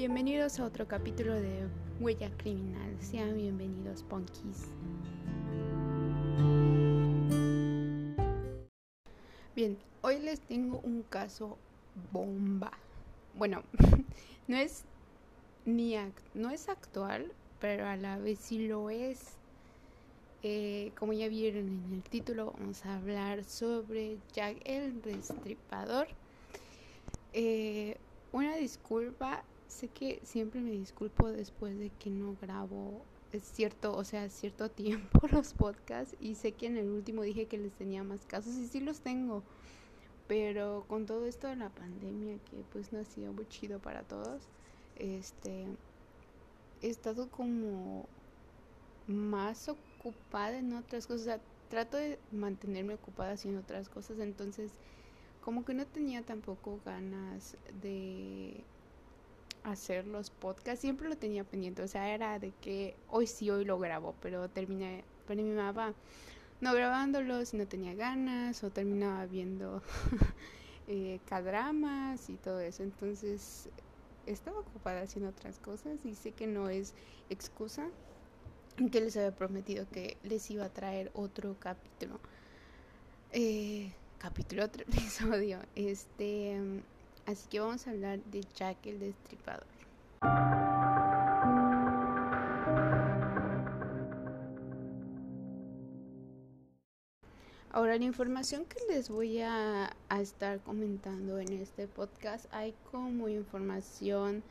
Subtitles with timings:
[0.00, 1.68] Bienvenidos a otro capítulo de
[2.00, 2.96] Huella Criminal.
[3.02, 4.64] Sean bienvenidos, Punkies.
[9.54, 11.58] Bien, hoy les tengo un caso
[12.12, 12.72] bomba.
[13.34, 13.62] Bueno,
[14.48, 14.84] no es
[15.66, 15.94] ni
[16.32, 17.30] no es actual,
[17.60, 19.36] pero a la vez sí lo es.
[20.42, 26.08] Eh, como ya vieron en el título, vamos a hablar sobre Jack el Destripador.
[27.34, 27.98] Eh,
[28.32, 34.04] una disculpa, sé que siempre me disculpo después de que no grabo es cierto, o
[34.04, 38.02] sea, cierto tiempo los podcasts y sé que en el último dije que les tenía
[38.02, 39.42] más casos y sí los tengo.
[40.26, 44.02] Pero con todo esto de la pandemia que pues no ha sido muy chido para
[44.04, 44.42] todos,
[44.96, 45.66] este
[46.82, 48.08] he estado como
[49.06, 51.40] más ocupada en otras cosas.
[51.68, 54.18] trato de mantenerme ocupada haciendo otras cosas.
[54.18, 54.72] Entonces,
[55.40, 58.64] como que no tenía tampoco ganas de
[59.64, 60.80] hacer los podcasts.
[60.80, 61.82] Siempre lo tenía pendiente.
[61.82, 64.14] O sea, era de que hoy sí, hoy lo grabo.
[64.22, 65.94] Pero terminé, terminaba
[66.60, 68.62] no grabándolos y no tenía ganas.
[68.64, 69.82] O terminaba viendo
[70.88, 72.82] eh, cadramas y todo eso.
[72.82, 73.68] Entonces,
[74.26, 76.04] estaba ocupada haciendo otras cosas.
[76.04, 76.94] Y sé que no es
[77.28, 77.88] excusa
[78.88, 82.18] que les había prometido que les iba a traer otro capítulo.
[83.32, 85.60] Eh, capítulo, otro episodio.
[85.74, 86.58] Este,
[87.26, 89.66] así que vamos a hablar de Jack el Destripador.
[97.72, 103.28] Ahora, la información que les voy a, a estar comentando en este podcast, hay como
[103.28, 104.42] información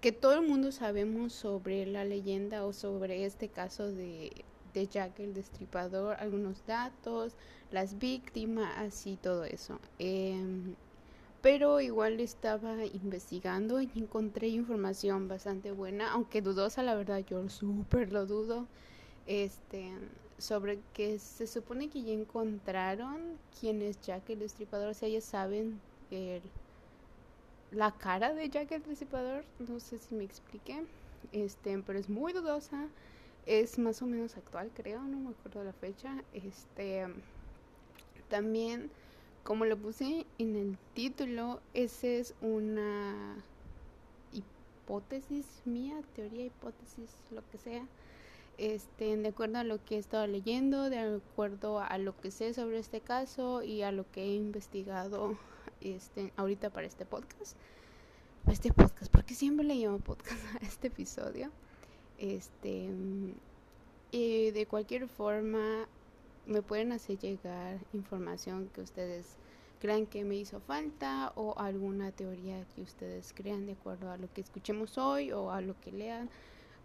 [0.00, 5.34] que todo el mundo sabemos sobre la leyenda o sobre este caso de, Jack el
[5.34, 7.34] Destripador, algunos datos,
[7.70, 9.78] las víctimas y todo eso.
[9.98, 10.74] Em,
[11.42, 18.12] pero igual estaba investigando y encontré información bastante buena, aunque dudosa, la verdad, yo súper
[18.12, 18.66] lo dudo.
[19.26, 19.92] Este,
[20.38, 25.20] sobre que se supone que ya encontraron quién es Jack el Destripador, o sea, ya
[25.20, 25.80] saben
[26.10, 26.42] el
[27.70, 30.84] la cara de Jack el Destripador, no sé si me expliqué,
[31.32, 32.88] este, pero es muy dudosa,
[33.46, 37.06] es más o menos actual, creo, no me acuerdo la fecha, este,
[38.28, 38.90] también,
[39.44, 43.36] como lo puse en el título, esa es una
[44.32, 47.86] hipótesis mía, teoría, hipótesis, lo que sea,
[48.58, 52.52] este, de acuerdo a lo que he estado leyendo, de acuerdo a lo que sé
[52.52, 55.38] sobre este caso y a lo que he investigado
[55.80, 57.56] este, ahorita para este podcast.
[58.46, 61.50] Este podcast, porque siempre le llamo podcast a este episodio.
[62.18, 62.90] Este,
[64.12, 65.88] y de cualquier forma,
[66.46, 69.36] me pueden hacer llegar información que ustedes
[69.80, 74.32] crean que me hizo falta o alguna teoría que ustedes crean de acuerdo a lo
[74.32, 76.28] que escuchemos hoy o a lo que lean.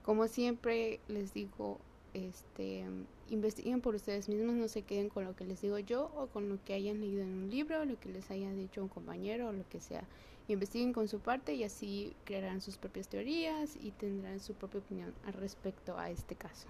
[0.04, 1.80] Como siempre les digo,
[2.14, 2.86] este,
[3.30, 6.48] investiguen por ustedes mismos, no se queden con lo que les digo yo o con
[6.48, 9.52] lo que hayan leído en un libro, lo que les haya dicho un compañero o
[9.52, 10.06] lo que sea.
[10.48, 15.14] Investiguen con su parte y así crearán sus propias teorías y tendrán su propia opinión
[15.26, 16.68] al respecto a este caso.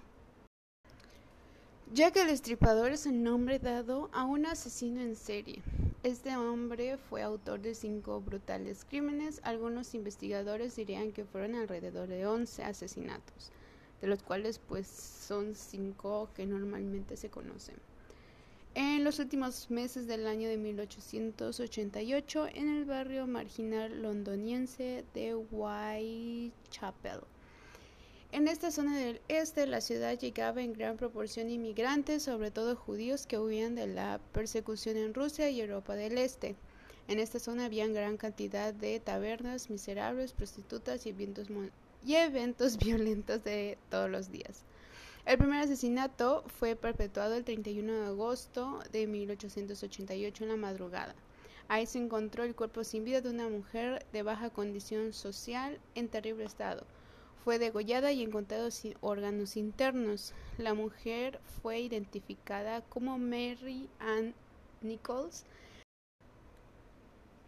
[1.94, 5.62] Jack el Destripador es el nombre dado a un asesino en serie.
[6.02, 9.40] Este hombre fue autor de cinco brutales crímenes.
[9.44, 13.52] Algunos investigadores dirían que fueron alrededor de 11 asesinatos
[14.02, 17.76] de los cuales pues son cinco que normalmente se conocen.
[18.74, 27.22] En los últimos meses del año de 1888, en el barrio marginal londoniense de Whitechapel.
[28.36, 33.26] En esta zona del este la ciudad llegaba en gran proporción inmigrantes, sobre todo judíos
[33.28, 36.58] que huían de la persecución en Rusia y Europa del Este.
[37.08, 41.48] En esta zona había gran cantidad de tabernas miserables, prostitutas y eventos
[42.06, 44.66] y eventos violentos de todos los días.
[45.26, 51.16] El primer asesinato fue perpetuado el 31 de agosto de 1888 en la madrugada.
[51.70, 56.10] Ahí se encontró el cuerpo sin vida de una mujer de baja condición social en
[56.10, 56.86] terrible estado.
[57.46, 60.34] Fue degollada y encontrado sin órganos internos.
[60.58, 64.34] La mujer fue identificada como Mary Ann
[64.82, 65.46] Nichols.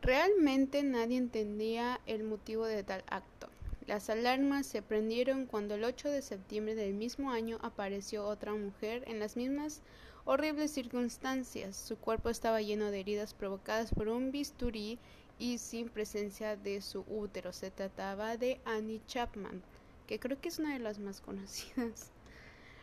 [0.03, 3.49] Realmente nadie entendía el motivo de tal acto.
[3.87, 9.03] Las alarmas se prendieron cuando el 8 de septiembre del mismo año apareció otra mujer
[9.07, 9.81] en las mismas
[10.25, 11.75] horribles circunstancias.
[11.75, 14.99] Su cuerpo estaba lleno de heridas provocadas por un bisturí
[15.39, 17.51] y sin presencia de su útero.
[17.51, 19.63] Se trataba de Annie Chapman,
[20.07, 22.11] que creo que es una de las más conocidas.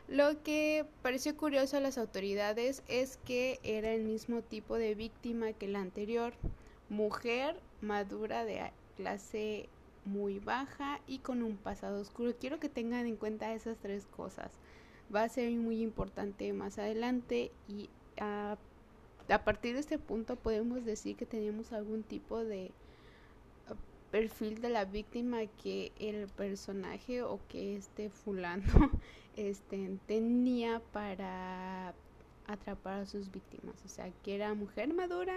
[0.06, 5.55] Lo que pareció curioso a las autoridades es que era el mismo tipo de víctima
[5.55, 6.35] que la anterior,
[6.91, 9.71] mujer madura de clase
[10.05, 12.35] muy baja y con un pasado oscuro.
[12.38, 14.53] Quiero que tengan en cuenta esas tres cosas.
[15.15, 17.88] Va a ser muy importante más adelante y
[18.20, 18.59] a,
[19.29, 22.73] a partir de este punto podemos decir que tenemos algún tipo de
[24.14, 28.62] perfil de la víctima que el personaje o que este fulano
[29.37, 31.93] este, tenía para
[32.46, 33.75] atrapar a sus víctimas.
[33.84, 35.34] O sea, que era mujer madura,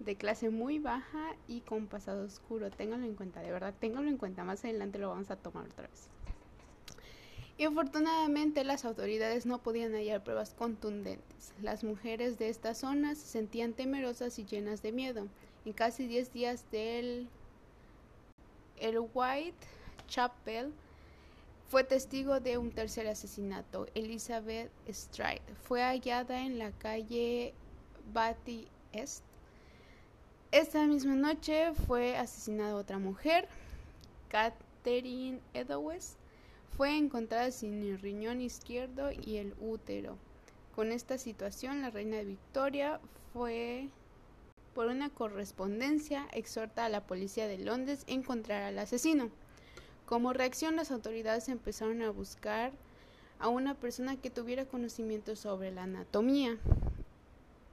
[0.00, 2.68] de clase muy baja y con pasado oscuro.
[2.68, 4.42] Ténganlo en cuenta, de verdad, ténganlo en cuenta.
[4.42, 6.08] Más adelante lo vamos a tomar otra vez.
[7.58, 11.54] Y afortunadamente las autoridades no podían hallar pruebas contundentes.
[11.62, 15.28] Las mujeres de esta zona se sentían temerosas y llenas de miedo.
[15.64, 17.28] En casi 10 días del
[18.80, 19.66] el White
[20.08, 20.72] Chapel
[21.68, 23.86] fue testigo de un tercer asesinato.
[23.94, 27.54] Elizabeth Stride fue hallada en la calle
[28.12, 29.24] Batty Est.
[30.52, 33.48] Esta misma noche fue asesinada otra mujer,
[34.28, 36.16] Catherine Edowes.
[36.76, 40.16] Fue encontrada sin el riñón izquierdo y el útero.
[40.74, 43.00] Con esta situación, la reina Victoria
[43.32, 43.88] fue
[44.76, 49.30] por una correspondencia exhorta a la policía de Londres a encontrar al asesino.
[50.04, 52.72] Como reacción, las autoridades empezaron a buscar
[53.38, 56.58] a una persona que tuviera conocimiento sobre la anatomía.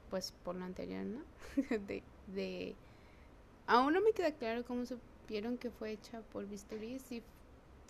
[0.09, 1.19] Pues por lo anterior, ¿no?
[1.87, 2.73] de, de...
[3.67, 7.21] Aún no me queda claro cómo supieron que fue hecha por bisturí, si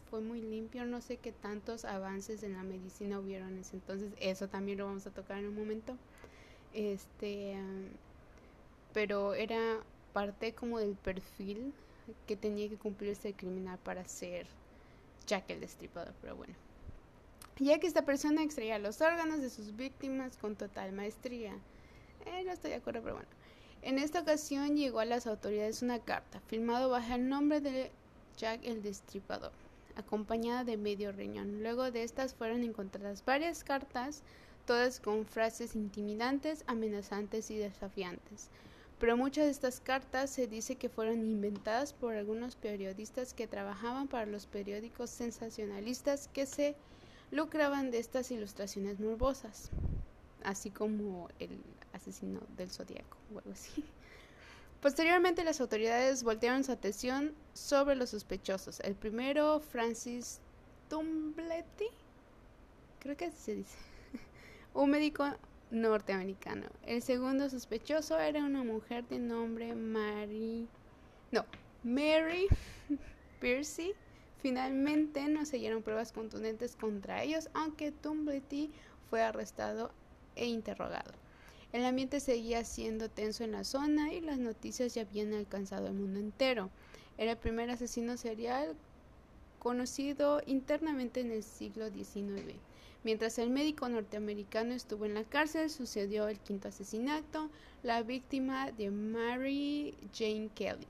[0.09, 4.11] fue muy limpio, no sé qué tantos avances en la medicina hubieron en ese entonces,
[4.19, 5.97] eso también lo vamos a tocar en un momento.
[6.73, 7.55] Este,
[8.93, 9.79] pero era
[10.13, 11.73] parte como del perfil
[12.27, 14.45] que tenía que cumplirse el criminal para ser
[15.25, 16.53] Jack el Destripador, pero bueno.
[17.59, 21.53] Ya que esta persona extraía los órganos de sus víctimas con total maestría.
[22.25, 23.29] Eh, no estoy de acuerdo, pero bueno.
[23.81, 27.91] En esta ocasión llegó a las autoridades una carta, firmado bajo el nombre de
[28.37, 29.51] Jack el Destripador,
[29.95, 31.61] acompañada de medio riñón.
[31.61, 34.23] Luego de estas fueron encontradas varias cartas,
[34.65, 38.49] todas con frases intimidantes, amenazantes y desafiantes
[39.03, 44.07] pero muchas de estas cartas se dice que fueron inventadas por algunos periodistas que trabajaban
[44.07, 46.77] para los periódicos sensacionalistas que se
[47.29, 49.71] lucraban de estas ilustraciones morbosas,
[50.45, 51.49] así como el
[51.91, 53.83] asesino del zodiaco o algo así.
[54.81, 58.79] Posteriormente las autoridades voltearon su atención sobre los sospechosos.
[58.79, 60.39] El primero, Francis
[60.87, 61.89] Tumbletti,
[62.99, 63.77] creo que así se dice,
[64.73, 65.25] un médico
[65.73, 66.67] norteamericano.
[66.85, 70.67] El segundo sospechoso era una mujer de nombre Mary.
[71.31, 71.45] No,
[71.83, 72.47] Mary
[73.41, 73.93] Piercy.
[74.41, 78.71] Finalmente no se hallaron pruebas contundentes contra ellos, aunque Tumblety
[79.09, 79.91] fue arrestado
[80.35, 81.11] e interrogado.
[81.71, 85.93] El ambiente seguía siendo tenso en la zona y las noticias ya habían alcanzado el
[85.93, 86.69] mundo entero.
[87.17, 88.75] Era el primer asesino serial
[89.57, 92.59] conocido internamente en el siglo XIX.
[93.03, 97.49] Mientras el médico norteamericano estuvo en la cárcel, sucedió el quinto asesinato,
[97.83, 100.87] la víctima de Mary Jane Kelly.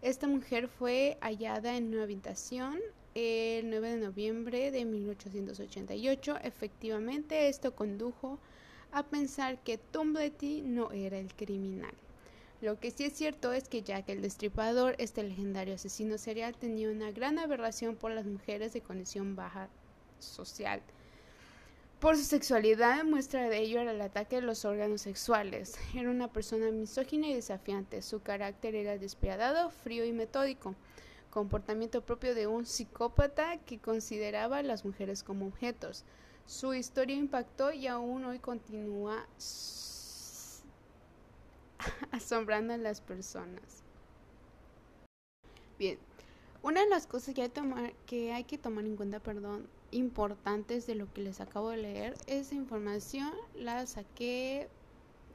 [0.00, 2.78] Esta mujer fue hallada en una habitación
[3.14, 6.36] el 9 de noviembre de 1888.
[6.42, 8.38] Efectivamente, esto condujo
[8.92, 11.94] a pensar que Tumblety no era el criminal.
[12.60, 16.90] Lo que sí es cierto es que Jack el Destripador, este legendario asesino serial, tenía
[16.90, 19.68] una gran aberración por las mujeres de condición baja
[20.20, 20.80] social.
[22.04, 25.78] Por su sexualidad, muestra de ello era el ataque de los órganos sexuales.
[25.94, 28.02] Era una persona misógina y desafiante.
[28.02, 30.74] Su carácter era despiadado, frío y metódico,
[31.30, 36.04] comportamiento propio de un psicópata que consideraba a las mujeres como objetos.
[36.44, 39.26] Su historia impactó y aún hoy continúa
[42.10, 43.82] asombrando a las personas.
[45.78, 45.98] Bien,
[46.62, 50.86] una de las cosas que hay, tomar, que hay que tomar en cuenta, perdón, importantes
[50.86, 52.14] de lo que les acabo de leer.
[52.26, 54.68] Esa información la saqué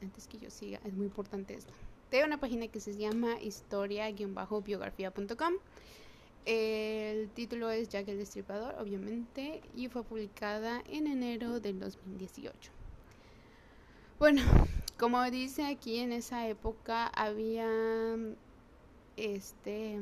[0.02, 1.74] antes que yo siga, es muy importante esto.
[2.12, 5.54] De una página que se llama historia-biografía.com.
[6.46, 12.72] El título es Jack el Destripador, obviamente, y fue publicada en enero del 2018.
[14.18, 14.42] Bueno,
[14.98, 17.68] como dice aquí, en esa época había
[19.18, 20.00] este,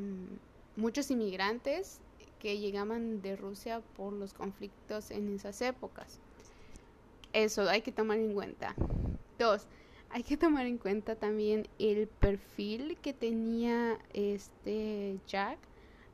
[0.76, 2.00] muchos inmigrantes
[2.38, 6.20] que llegaban de Rusia por los conflictos en esas épocas.
[7.32, 8.74] Eso hay que tomar en cuenta.
[9.38, 9.66] Dos,
[10.10, 15.58] hay que tomar en cuenta también el perfil que tenía este Jack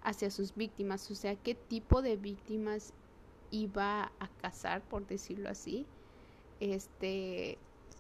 [0.02, 2.92] hacia sus víctimas, o sea, qué tipo de víctimas
[3.50, 5.86] iba a cazar, por decirlo así,
[6.60, 7.58] este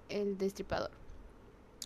[0.08, 0.90] el destripador.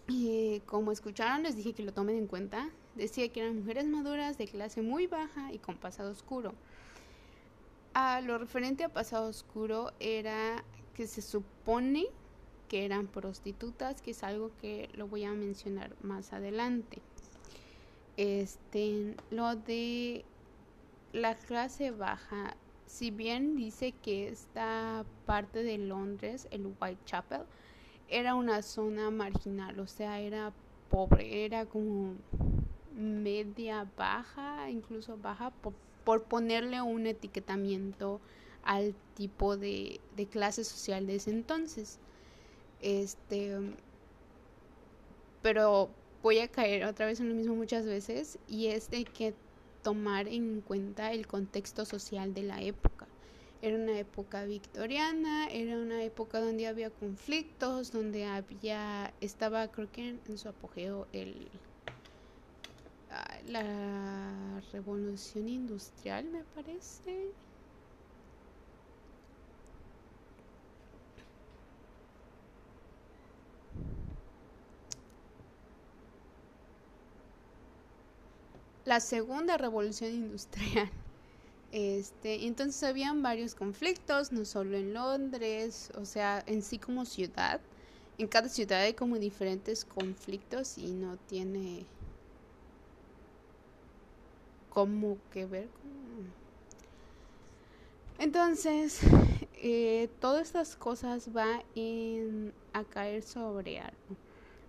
[0.09, 2.71] eh, como escucharon, les dije que lo tomen en cuenta.
[2.99, 6.52] Decía que eran mujeres maduras de clase muy baja y con pasado oscuro.
[7.95, 10.64] A lo referente a pasado oscuro era
[10.95, 12.07] que se supone
[12.69, 17.00] que eran prostitutas, que es algo que lo voy a mencionar más adelante.
[18.17, 20.25] Este, lo de
[21.12, 27.43] la clase baja, si bien dice que esta parte de Londres, el Whitechapel,
[28.09, 30.52] era una zona marginal, o sea, era
[30.88, 32.14] pobre, era como
[32.99, 35.52] media baja, incluso baja,
[36.05, 38.21] por, ponerle un etiquetamiento
[38.62, 40.00] al tipo de,
[40.31, 41.99] clase social de ese entonces.
[42.81, 43.57] Este,
[45.43, 45.90] pero
[46.23, 49.35] voy a caer otra vez en lo mismo muchas veces y es de que
[49.83, 53.07] tomar en cuenta el contexto social de la época.
[53.61, 60.11] Era una época victoriana, era una época donde había conflictos, donde había, estaba creo que
[60.11, 61.49] en, su apogeo el
[63.44, 67.34] la revolución industrial me parece.
[78.84, 80.90] La segunda revolución industrial.
[81.72, 87.62] Este, entonces habían varios conflictos, no solo en Londres, o sea, en sí como ciudad.
[88.18, 91.88] En cada ciudad hay como diferentes conflictos y no tiene
[94.78, 95.68] como que ver.
[98.20, 99.00] Entonces,
[99.54, 101.62] eh, todas estas cosas van
[102.73, 104.14] a caer sobre algo.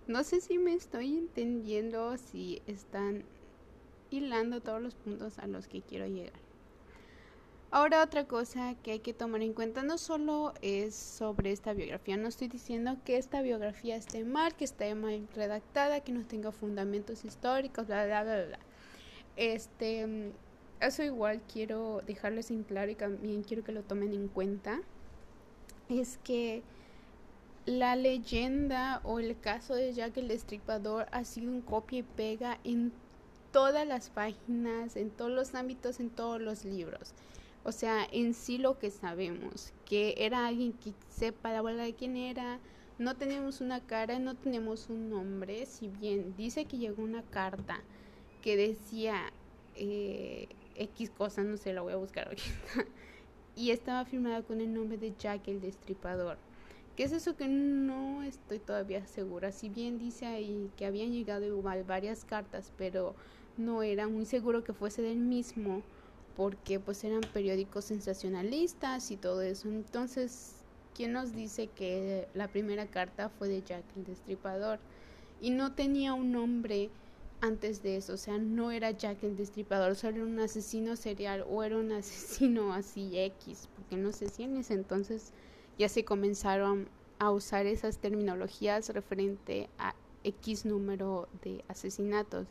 [0.08, 3.22] No sé si me estoy entendiendo, si están
[4.10, 6.40] hilando todos los puntos a los que quiero llegar.
[7.70, 12.16] Ahora otra cosa que hay que tomar en cuenta no solo es sobre esta biografía,
[12.16, 16.50] no estoy diciendo que esta biografía esté mal, que esté mal redactada, que no tenga
[16.50, 18.69] fundamentos históricos, bla bla bla bla.
[19.40, 20.32] Este,
[20.82, 24.82] eso igual quiero dejarles en claro y también quiero que lo tomen en cuenta.
[25.88, 26.62] Es que
[27.64, 32.58] la leyenda o el caso de Jack el Destripador ha sido un copia y pega
[32.64, 32.92] en
[33.50, 37.14] todas las páginas, en todos los ámbitos, en todos los libros.
[37.64, 41.94] O sea, en sí lo que sabemos, que era alguien que sepa la verdad de
[41.94, 42.58] quién era,
[42.98, 47.82] no tenemos una cara, no tenemos un nombre, si bien dice que llegó una carta
[48.40, 49.32] que decía
[49.76, 52.44] eh, X cosa, no sé, la voy a buscar ahorita,
[53.56, 56.38] y estaba firmada con el nombre de Jack el Destripador.
[56.96, 59.52] ¿Qué es eso que no estoy todavía segura?
[59.52, 63.14] Si bien dice ahí que habían llegado igual varias cartas, pero
[63.56, 65.82] no era muy seguro que fuese del mismo
[66.36, 69.68] porque pues eran periódicos sensacionalistas y todo eso.
[69.68, 70.56] Entonces,
[70.94, 74.78] ¿quién nos dice que la primera carta fue de Jack el Destripador?
[75.40, 76.90] Y no tenía un nombre
[77.40, 81.44] antes de eso, o sea, no era Jack el Destripador, solo era un asesino serial
[81.48, 85.32] o era un asesino así X, porque no sé si en ese entonces
[85.78, 89.94] ya se comenzaron a usar esas terminologías referente a
[90.24, 92.48] X número de asesinatos.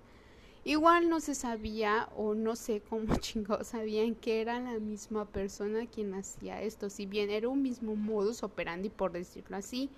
[0.65, 5.86] Igual no se sabía o no sé cómo chingados sabían que era la misma persona
[5.86, 9.89] quien hacía esto, si bien era un mismo modus operandi por decirlo así.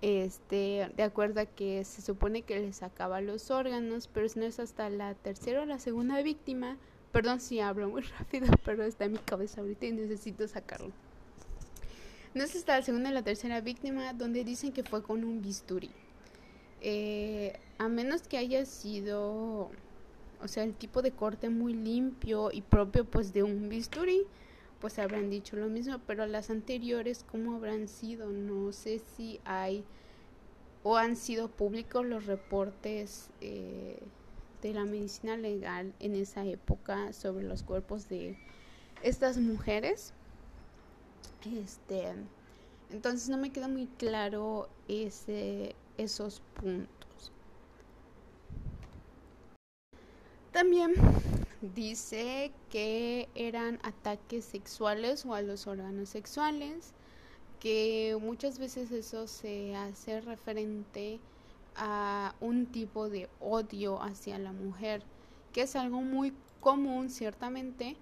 [0.00, 4.60] Este, de acuerdo a que se supone que le sacaba los órganos, pero no es
[4.60, 6.76] hasta la tercera o la segunda víctima.
[7.12, 10.92] Perdón si hablo muy rápido, pero está en mi cabeza ahorita y necesito sacarlo.
[12.34, 15.42] No es hasta la segunda o la tercera víctima donde dicen que fue con un
[15.42, 15.90] bisturí.
[16.80, 19.70] Eh, a menos que haya sido
[20.42, 24.22] o sea, el tipo de corte muy limpio y propio pues de un bisturí,
[24.80, 28.30] pues habrán dicho lo mismo, pero las anteriores, ¿cómo habrán sido?
[28.30, 29.84] No sé si hay
[30.82, 33.98] o han sido públicos los reportes eh,
[34.62, 38.38] de la medicina legal en esa época sobre los cuerpos de
[39.02, 40.12] estas mujeres.
[41.44, 42.14] Este,
[42.90, 47.32] entonces no me queda muy claro ese, esos puntos.
[50.52, 50.94] También
[51.60, 56.92] dice que eran ataques sexuales o a los órganos sexuales,
[57.60, 61.18] que muchas veces eso se hace referente
[61.76, 65.02] a un tipo de odio hacia la mujer,
[65.52, 67.96] que es algo muy común ciertamente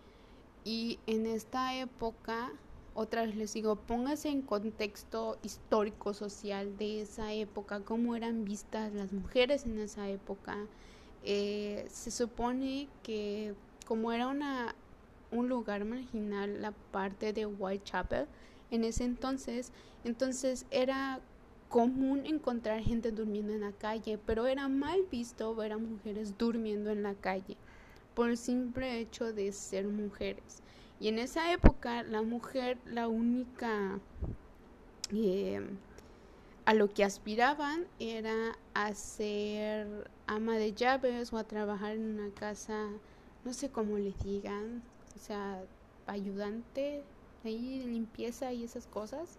[0.64, 2.52] y en esta época
[2.96, 8.94] otra vez les digo, póngase en contexto histórico social de esa época, cómo eran vistas
[8.94, 10.56] las mujeres en esa época,
[11.26, 13.54] eh, se supone que
[13.86, 14.74] como era una,
[15.32, 18.26] un lugar marginal la parte de Whitechapel
[18.70, 19.72] en ese entonces,
[20.04, 21.20] entonces era
[21.68, 26.90] común encontrar gente durmiendo en la calle, pero era mal visto ver a mujeres durmiendo
[26.90, 27.56] en la calle
[28.14, 30.62] por el simple hecho de ser mujeres.
[31.00, 33.98] Y en esa época la mujer, la única
[35.12, 35.60] eh,
[36.64, 42.30] a lo que aspiraban era a ser ama de llaves o a trabajar en una
[42.34, 42.90] casa,
[43.42, 44.82] no sé cómo le digan,
[45.16, 45.64] o sea,
[46.06, 47.02] ayudante
[47.42, 49.38] ahí limpieza y esas cosas.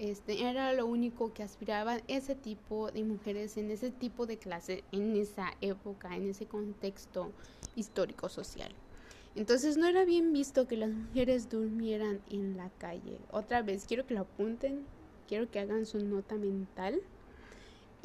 [0.00, 4.82] Este, era lo único que aspiraban ese tipo de mujeres en ese tipo de clase,
[4.90, 7.30] en esa época, en ese contexto
[7.76, 8.72] histórico social.
[9.36, 13.20] Entonces no era bien visto que las mujeres durmieran en la calle.
[13.30, 14.84] Otra vez, quiero que lo apunten,
[15.28, 17.00] quiero que hagan su nota mental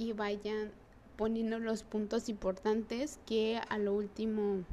[0.01, 0.71] y vayan
[1.15, 4.63] poniendo los puntos importantes que a lo último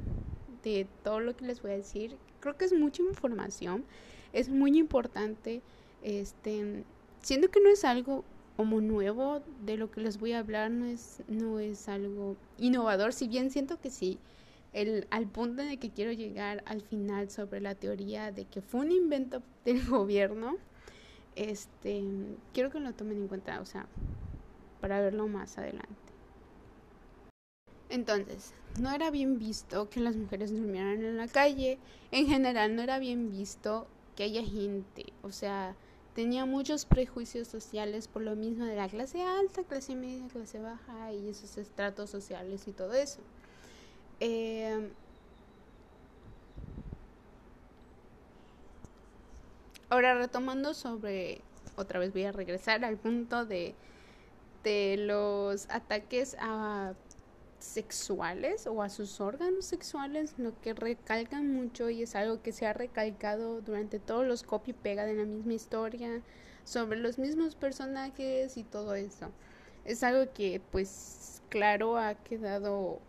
[0.63, 3.85] de todo lo que les voy a decir, creo que es mucha información,
[4.33, 5.61] es muy importante
[6.01, 6.83] este
[7.21, 8.23] siento que no es algo
[8.57, 13.13] como nuevo de lo que les voy a hablar, no es, no es algo innovador,
[13.13, 14.17] si bien siento que sí,
[14.73, 18.81] el, al punto el que quiero llegar al final sobre la teoría de que fue
[18.81, 20.57] un invento del gobierno,
[21.35, 22.03] este,
[22.51, 23.85] quiero que lo tomen en cuenta, o sea,
[24.81, 25.87] para verlo más adelante.
[27.89, 31.79] Entonces, no era bien visto que las mujeres durmieran en la calle,
[32.11, 35.75] en general no era bien visto que haya gente, o sea,
[36.13, 41.13] tenía muchos prejuicios sociales por lo mismo de la clase alta, clase media, clase baja
[41.13, 43.19] y esos estratos sociales y todo eso.
[44.19, 44.89] Em,
[49.89, 51.41] ahora retomando sobre,
[51.75, 53.73] otra vez voy a regresar al punto de,
[54.63, 56.93] de los ataques a
[57.59, 62.65] sexuales o a sus órganos sexuales, lo que recalcan mucho y es algo que se
[62.65, 66.21] ha recalcado durante todos los copy pega de la misma historia,
[66.63, 69.31] sobre los mismos personajes y todo eso.
[69.85, 72.99] Es algo que pues claro ha quedado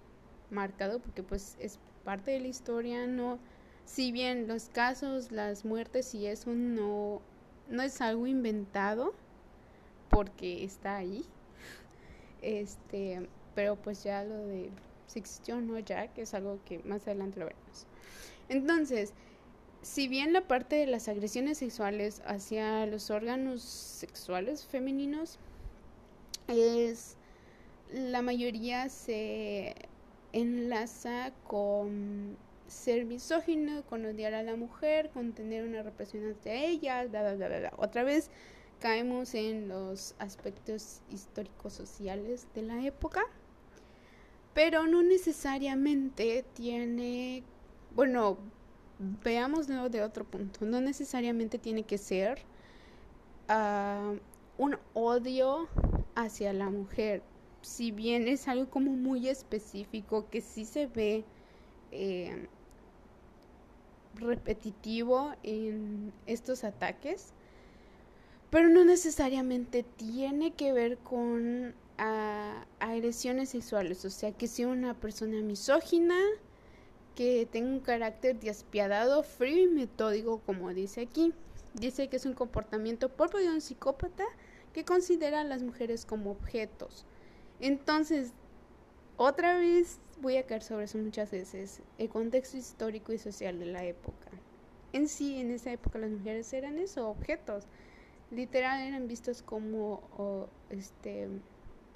[0.50, 3.38] marcado porque pues es parte de la historia, no
[3.84, 7.22] si bien los casos, las muertes y eso no
[7.68, 9.14] no es algo inventado
[10.10, 11.24] porque está ahí.
[12.42, 14.70] Este pero pues ya lo de
[15.06, 17.86] si existió no ya, que es algo que más adelante lo veremos.
[18.48, 19.12] Entonces,
[19.82, 25.38] si bien la parte de las agresiones sexuales hacia los órganos sexuales femeninos
[26.48, 27.16] es
[27.92, 29.74] la mayoría se
[30.32, 32.36] enlaza con
[32.68, 37.48] ser misógino, con odiar a la mujer, con tener una represión hacia ella, bla, bla,
[37.48, 37.72] bla, bla.
[37.78, 38.30] Otra vez
[38.80, 43.22] caemos en los aspectos históricos sociales de la época
[44.54, 47.44] pero no necesariamente tiene,
[47.94, 48.38] bueno,
[49.24, 52.42] veámoslo de otro punto, no necesariamente tiene que ser
[53.48, 54.18] uh,
[54.58, 55.68] un odio
[56.14, 57.22] hacia la mujer,
[57.62, 61.24] si bien es algo como muy específico que sí se ve
[61.92, 62.48] eh,
[64.16, 67.32] repetitivo en estos ataques,
[68.50, 74.94] pero no necesariamente tiene que ver con a agresiones sexuales, o sea, que sea una
[74.94, 76.16] persona misógina,
[77.14, 81.34] que tenga un carácter despiadado, frío y metódico, como dice aquí.
[81.74, 84.24] Dice que es un comportamiento propio de un psicópata
[84.72, 87.04] que considera a las mujeres como objetos.
[87.60, 88.32] Entonces,
[89.18, 93.66] otra vez voy a caer sobre eso muchas veces, el contexto histórico y social de
[93.66, 94.30] la época.
[94.94, 97.66] En sí, en esa época las mujeres eran eso, objetos.
[98.30, 101.28] Literal eran vistos como este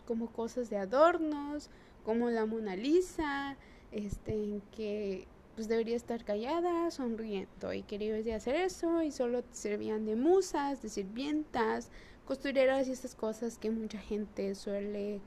[0.07, 1.71] como cosas de adornos,
[2.05, 3.57] como la Mona Lisa,
[3.91, 10.17] este, que pues debería estar callada, sonriendo, y quería hacer eso, y solo servían de
[10.17, 11.91] musas, de sirvientas,
[12.25, 15.21] costureras y estas cosas que mucha gente suele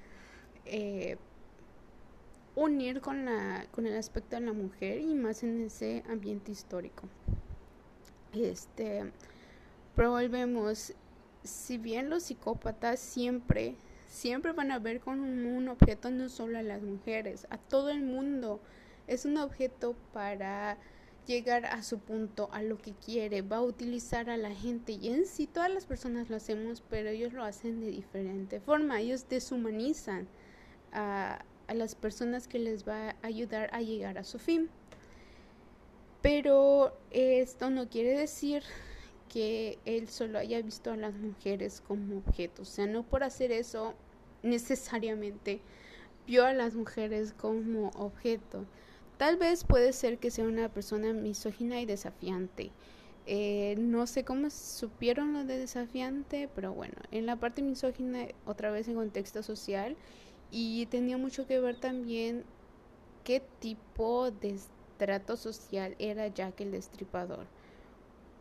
[0.65, 1.17] eh,
[2.55, 7.07] unir con, la, con el aspecto de la mujer y más en ese ambiente histórico.
[8.33, 9.11] Este,
[9.97, 10.93] pero volvemos,
[11.43, 13.75] si bien los psicópatas siempre
[14.07, 18.01] siempre van a ver con un objeto no solo a las mujeres, a todo el
[18.01, 18.61] mundo.
[19.07, 20.77] Es un objeto para
[21.25, 25.09] llegar a su punto, a lo que quiere, va a utilizar a la gente y
[25.09, 29.27] en sí todas las personas lo hacemos, pero ellos lo hacen de diferente forma, ellos
[29.27, 30.27] deshumanizan
[30.93, 34.69] a, a las personas que les va a ayudar a llegar a su fin.
[36.21, 38.63] Pero esto no quiere decir
[39.29, 42.69] que él solo haya visto a las mujeres como objetos.
[42.69, 43.93] O sea, no por hacer eso
[44.43, 45.61] necesariamente
[46.25, 48.65] vio a las mujeres como objeto.
[49.17, 52.71] Tal vez puede ser que sea una persona misógina y desafiante.
[53.25, 58.71] Eh, no sé cómo supieron lo de desafiante, pero bueno, en la parte misógina, otra
[58.71, 59.97] vez en contexto social,
[60.51, 62.45] y tenía mucho que ver también
[63.23, 67.47] qué tipo de estrato social era Jack el Destripador.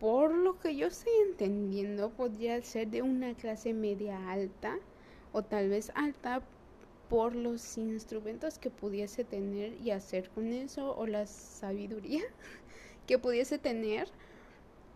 [0.00, 4.76] Por lo que yo estoy entendiendo, podría ser de una clase media alta
[5.32, 6.42] o tal vez alta
[7.08, 12.22] por los instrumentos que pudiese tener y hacer con eso o la sabiduría
[13.06, 14.08] que pudiese tener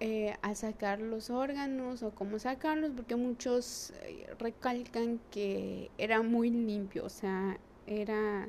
[0.01, 6.49] eh, a sacar los órganos o cómo sacarlos, porque muchos eh, recalcan que era muy
[6.49, 8.49] limpio, o sea, era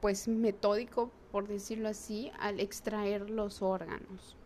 [0.00, 4.37] pues metódico, por decirlo así, al extraer los órganos.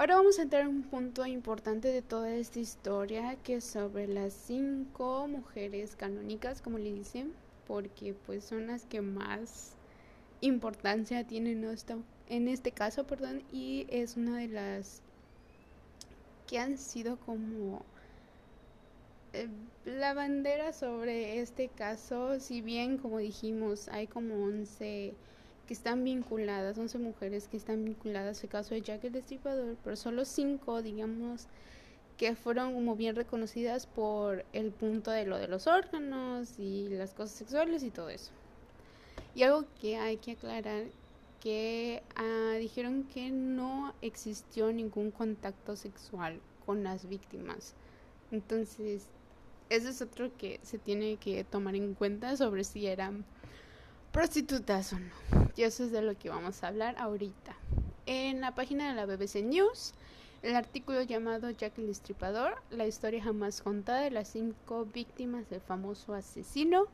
[0.00, 4.08] Ahora vamos a entrar en un punto importante de toda esta historia, que es sobre
[4.08, 7.34] las cinco mujeres canónicas, como le dicen,
[7.66, 9.72] porque pues son las que más
[10.40, 11.66] importancia tienen
[12.28, 15.02] en este caso, perdón, y es una de las
[16.46, 17.82] que han sido como
[19.84, 25.14] la bandera sobre este caso, si bien como dijimos hay como 11
[25.66, 29.94] que están vinculadas, 11 mujeres que están vinculadas al caso de Jack el Destripador, pero
[29.94, 31.46] solo 5, digamos,
[32.16, 37.14] que fueron como bien reconocidas por el punto de lo de los órganos y las
[37.14, 38.32] cosas sexuales y todo eso.
[39.34, 40.86] Y algo que hay que aclarar,
[41.40, 47.74] que ah, dijeron que no existió ningún contacto sexual con las víctimas.
[48.32, 49.06] Entonces,
[49.70, 53.24] eso es otro que se tiene que tomar en cuenta sobre si eran
[54.12, 55.50] prostitutas o no.
[55.56, 57.56] Y eso es de lo que vamos a hablar ahorita.
[58.06, 59.94] En la página de la BBC News,
[60.42, 65.60] el artículo llamado Jack el Destripador, la historia jamás contada de las cinco víctimas del
[65.60, 66.86] famoso asesino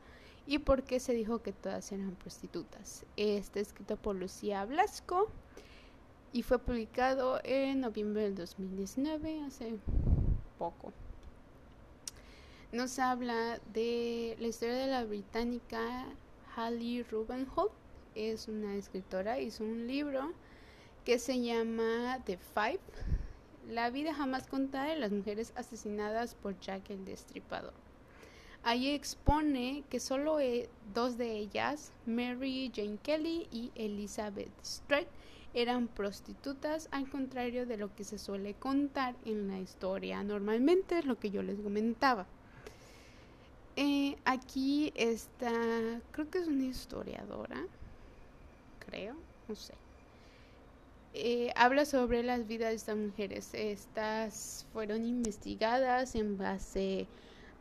[0.45, 3.05] y por qué se dijo que todas eran prostitutas.
[3.15, 5.29] Está escrito por Lucía Blasco
[6.31, 9.77] y fue publicado en noviembre del 2019, hace
[10.59, 10.93] poco.
[12.73, 16.03] Nos habla de la historia de la británica
[16.53, 17.71] Hallie Rubenholt
[18.13, 20.33] es una escritora, hizo un libro
[21.05, 22.81] que se llama The Five,
[23.69, 27.73] la vida jamás contada de las mujeres asesinadas por Jack el Destripador.
[28.63, 35.07] Ahí expone que solo eh, dos de ellas, Mary Jane Kelly y Elizabeth Strait,
[35.53, 40.21] eran prostitutas, al contrario de lo que se suele contar en la historia.
[40.21, 42.27] Normalmente es lo que yo les comentaba.
[43.79, 45.51] Eh, aquí está,
[46.09, 47.63] creo que es una historiadora,
[48.79, 49.15] creo,
[49.47, 49.75] no sé.
[51.13, 53.53] Eh, habla sobre las vidas de estas mujeres.
[53.53, 57.05] Estas fueron investigadas en base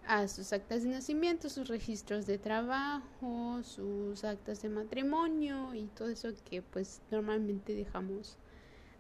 [0.07, 6.09] a sus actas de nacimiento, sus registros de trabajo, sus actas de matrimonio y todo
[6.09, 8.39] eso que pues normalmente dejamos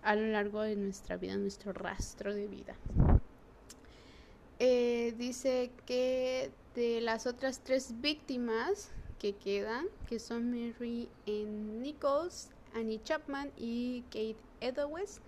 [0.02, 2.74] a lo largo de nuestra vida, nuestro rastro de vida.
[4.58, 13.00] Eh, dice que de las otras tres víctimas que quedan, que son Mary Nichols, Annie
[13.02, 15.20] Chapman y Kate Edowes,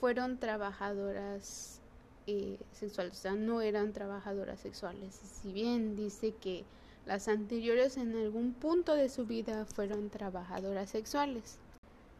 [0.00, 1.80] fueron trabajadoras
[2.26, 5.14] eh, sexuales, o sea, no eran trabajadoras sexuales.
[5.14, 6.64] Si bien dice que
[7.06, 11.58] las anteriores en algún punto de su vida fueron trabajadoras sexuales.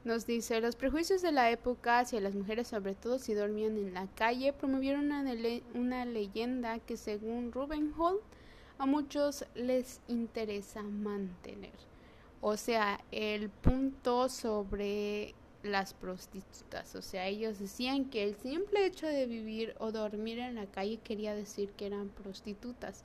[0.04, 3.92] Nos dice, los prejuicios de la época hacia las mujeres, sobre todo si dormían en
[3.92, 5.24] la calle, promovieron una,
[5.74, 8.22] una leyenda que según Ruben Holt
[8.78, 11.72] a muchos les interesa mantener.
[12.40, 16.94] O sea, el punto sobre las prostitutas.
[16.94, 20.98] O sea, ellos decían que el simple hecho de vivir o dormir en la calle
[20.98, 23.02] quería decir que eran prostitutas.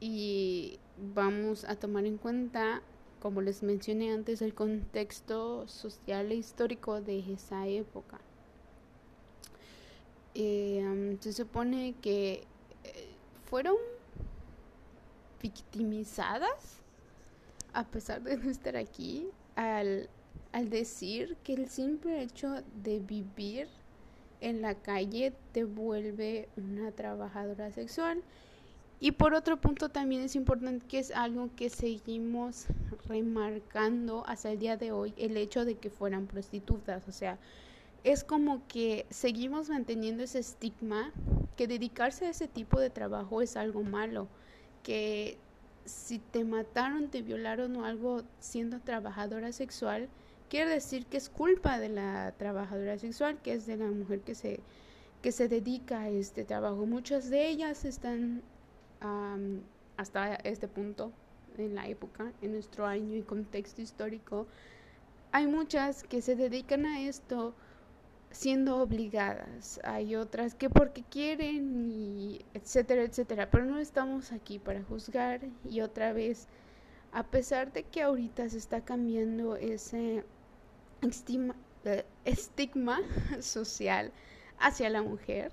[0.00, 0.78] Y
[1.14, 2.82] vamos a tomar en cuenta,
[3.20, 8.20] como les mencioné antes, el contexto social e histórico de esa época.
[10.34, 12.44] Eh, se supone que
[12.82, 13.08] eh,
[13.46, 13.76] fueron
[15.40, 16.84] victimizadas
[17.74, 20.08] a pesar de no estar aquí al,
[20.52, 23.68] al decir que el simple hecho de vivir
[24.40, 28.22] en la calle te vuelve una trabajadora sexual.
[29.00, 32.66] Y por otro punto también es importante que es algo que seguimos
[33.08, 37.06] remarcando hasta el día de hoy, el hecho de que fueran prostitutas.
[37.08, 37.38] O sea,
[38.04, 41.12] es como que seguimos manteniendo ese estigma
[41.56, 44.28] que dedicarse a ese tipo de trabajo es algo malo
[44.84, 45.36] que
[45.84, 50.08] si te mataron, te violaron o algo siendo trabajadora sexual,
[50.48, 54.36] quiere decir que es culpa de la trabajadora sexual, que es de la mujer que
[54.36, 54.60] se,
[55.22, 56.86] que se dedica a este trabajo.
[56.86, 58.42] Muchas de ellas están
[59.96, 61.12] hasta este punto
[61.58, 64.46] en la época, en nuestro año y contexto histórico,
[65.34, 67.54] hay muchas que se dedican a esto
[68.34, 74.82] siendo obligadas, hay otras que porque quieren y etcétera, etcétera, pero no estamos aquí para
[74.82, 75.40] juzgar.
[75.64, 76.48] Y otra vez,
[77.12, 80.24] a pesar de que ahorita se está cambiando ese
[81.02, 83.00] estigma, eh, estigma
[83.40, 84.10] social
[84.58, 85.52] hacia la mujer,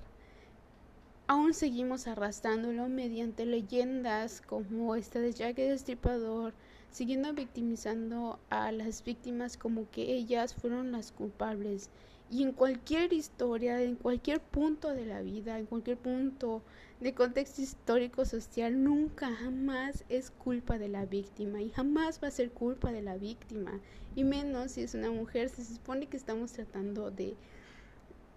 [1.28, 6.54] aún seguimos arrastrándolo mediante leyendas como esta de Jack el Destripador,
[6.90, 11.92] siguiendo victimizando a las víctimas como que ellas fueron las culpables.
[12.32, 16.64] Y en cualquier historia, en cualquier punto de la vida, en cualquier punto
[17.02, 22.32] de contexto histórico social, nunca jamás es culpa de la víctima y jamás va a
[22.32, 23.82] ser culpa de la víctima.
[24.16, 27.36] Y menos si es una mujer, se supone que estamos tratando de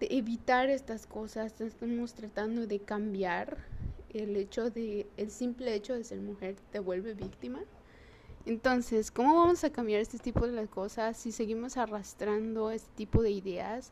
[0.01, 3.57] evitar estas cosas, estamos tratando de cambiar
[4.09, 7.61] el hecho de, el simple hecho de ser mujer te vuelve víctima.
[8.45, 13.23] Entonces, ¿cómo vamos a cambiar este tipo de las cosas si seguimos arrastrando este tipo
[13.23, 13.91] de ideas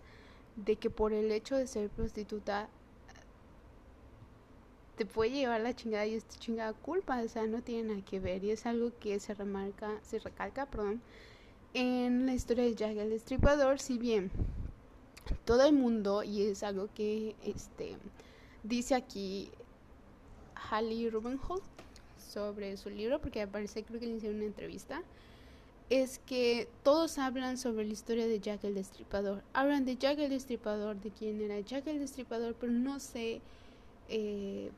[0.56, 2.70] de que por el hecho de ser prostituta
[4.96, 7.20] te puede llevar la chingada y esta chingada culpa?
[7.24, 10.68] O sea, no tiene nada que ver y es algo que se remarca, se recalca,
[10.68, 11.02] perdón,
[11.74, 14.30] en la historia de Jack el Destripador, si bien
[15.46, 17.98] todo el mundo, y es algo que este,
[18.62, 19.50] dice aquí
[20.54, 21.64] Hallie Rubenholt
[22.24, 25.04] sobre su libro, porque aparece, creo que le hicieron una entrevista,
[25.90, 29.44] es que todos hablan sobre la historia de Jack el Destripador.
[29.54, 33.42] Hablan de Jack el Destripador, de quién era Jack el Destripador, pero no se
[34.10, 34.72] eh,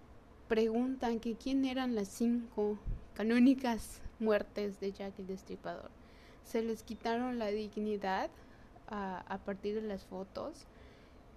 [0.48, 2.78] preguntan que quién eran las cinco
[3.14, 5.90] canónicas muertes de Jack el Destripador.
[6.44, 8.30] Se les quitaron la dignidad
[8.88, 10.66] a, partir de las fotos.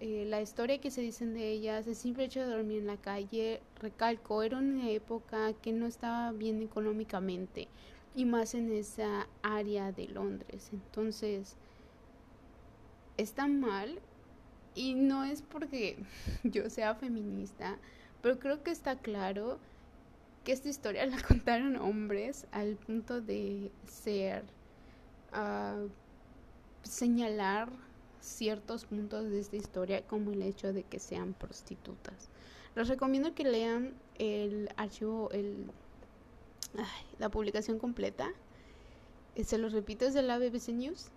[0.01, 2.95] Eh, la historia que se dicen de ellas, el simple hecho de dormir en la
[2.95, 7.67] calle, recalco, era una época que no estaba bien económicamente
[8.15, 10.69] y más en esa área de Londres.
[10.71, 11.57] Entonces,
[13.17, 13.99] está mal
[14.73, 15.97] y no es porque
[16.43, 17.77] yo sea feminista,
[18.21, 19.59] pero creo que está claro
[20.45, 24.45] que esta historia la contaron hombres al punto de ser
[25.33, 25.89] uh,
[26.83, 27.69] señalar
[28.21, 32.29] ciertos puntos de esta historia como el hecho de que sean prostitutas.
[32.75, 35.65] Les recomiendo que lean el archivo, el,
[37.19, 38.29] la publicación completa.
[39.35, 41.07] Eh, se los repito, es de la BBC News.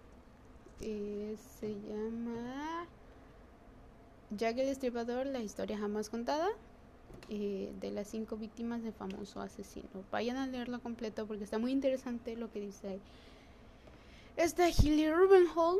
[0.80, 2.86] Eh, se llama
[4.30, 6.48] Jack el Destripador, la historia jamás contada.
[7.28, 9.88] Eh, de las cinco víctimas del famoso asesino.
[10.10, 13.00] Vayan a leerlo completo porque está muy interesante lo que dice ahí.
[14.36, 15.78] Esta Hilly Rubenhall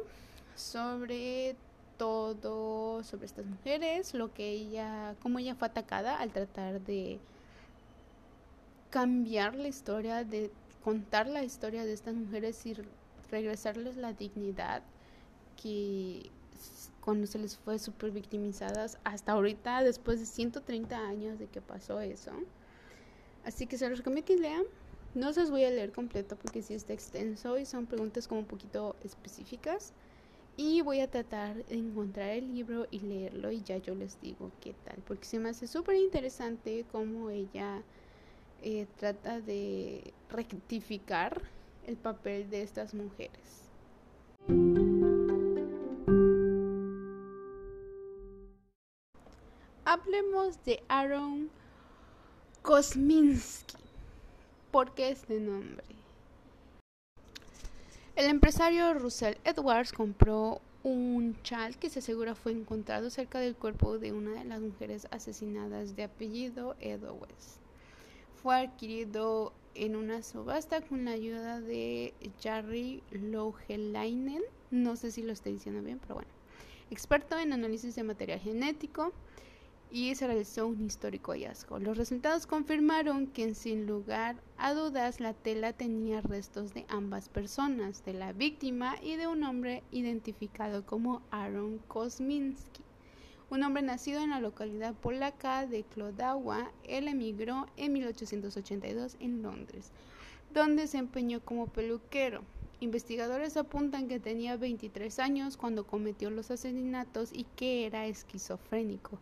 [0.57, 1.57] sobre
[1.97, 7.21] todo sobre estas mujeres, lo que ella, cómo ella fue atacada al tratar de
[8.91, 10.51] cambiar la historia, de
[10.85, 12.77] contar la historia de estas mujeres y
[13.31, 14.83] regresarles la dignidad
[15.61, 16.31] que
[17.01, 22.01] cuando se les fue súper victimizadas hasta ahorita, después de 130 años de que pasó
[22.01, 22.33] eso.
[23.45, 24.65] Así que se los recomiendo que lean.
[25.15, 28.41] No se los voy a leer completo porque sí está extenso y son preguntas como
[28.41, 29.93] un poquito específicas.
[30.57, 34.51] Y voy a tratar de encontrar el libro y leerlo y ya yo les digo
[34.61, 34.99] qué tal.
[35.07, 37.83] Porque se me hace súper interesante cómo ella
[38.63, 41.43] eh, trata de rectificar
[41.87, 43.63] el papel de estas mujeres.
[49.85, 51.51] Hablemos de Aaron
[52.63, 53.77] Kosminski.
[54.71, 55.85] ¿Por qué este nombre?
[58.15, 63.99] El empresario Russell Edwards compró un chal que se asegura fue encontrado cerca del cuerpo
[63.99, 67.59] de una de las mujeres asesinadas de apellido Edwards.
[68.43, 75.33] Fue adquirido en una subasta con la ayuda de Jerry Lohelainen, no sé si lo
[75.33, 76.31] estoy diciendo bien, pero bueno,
[76.91, 79.15] experto en análisis de material genético
[79.93, 81.79] y se realizó un histórico hallazgo.
[81.79, 88.03] Los resultados confirmaron que sin lugar a dudas la tela tenía restos de ambas personas,
[88.03, 92.81] de la víctima y de un hombre identificado como Aaron Kosminski.
[93.51, 99.93] Un hombre nacido en la localidad polaca de Klodawa, él emigró en 1882 en Londres,
[100.55, 102.45] donde se empeñó como peluquero.
[102.81, 109.19] Investigadores apuntan que tenía 23 años cuando cometió los asesinatos y que era esquizofrénico.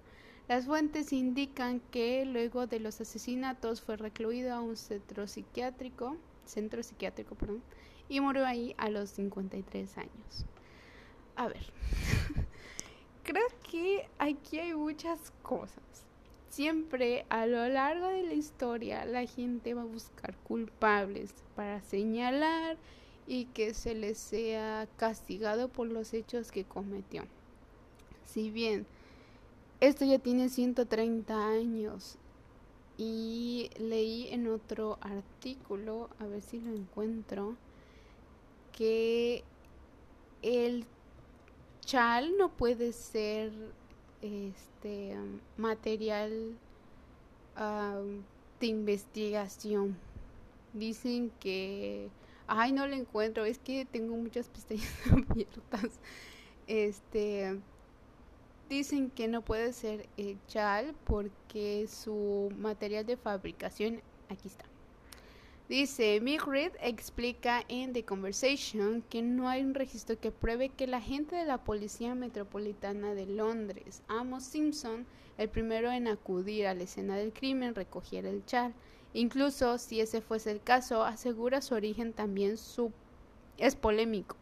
[0.51, 6.83] Las fuentes indican que luego de los asesinatos fue recluido a un centro psiquiátrico, centro
[6.83, 7.63] psiquiátrico, perdón,
[8.09, 10.45] y murió ahí a los 53 años.
[11.37, 11.63] A ver,
[13.23, 15.85] creo que aquí hay muchas cosas.
[16.49, 22.77] siempre a lo largo de la historia la gente va a buscar culpables para señalar
[23.29, 27.23] y que se les sea castigado por los hechos que cometió.
[28.25, 28.85] Si bien
[29.81, 32.19] esto ya tiene 130 años
[32.97, 37.57] y leí en otro artículo, a ver si lo encuentro,
[38.73, 39.43] que
[40.43, 40.85] el
[41.81, 43.53] chal no puede ser
[44.21, 45.17] este
[45.57, 46.59] material
[48.61, 49.97] de investigación.
[50.75, 52.11] Dicen que
[52.47, 56.01] ay no lo encuentro, es que tengo muchas pestañas abiertas.
[56.67, 57.59] Este
[58.71, 64.65] dicen que no puede ser el chal porque su material de fabricación aquí está
[65.71, 66.43] Dice, Mick
[66.81, 71.45] explica en The Conversation que no hay un registro que pruebe que la gente de
[71.45, 75.07] la Policía Metropolitana de Londres, Amos Simpson,
[75.39, 78.75] el primero en acudir a la escena del crimen, recogiera el chal.
[79.15, 82.91] Incluso si ese fuese el caso, asegura su origen también su...
[83.57, 84.35] es polémico,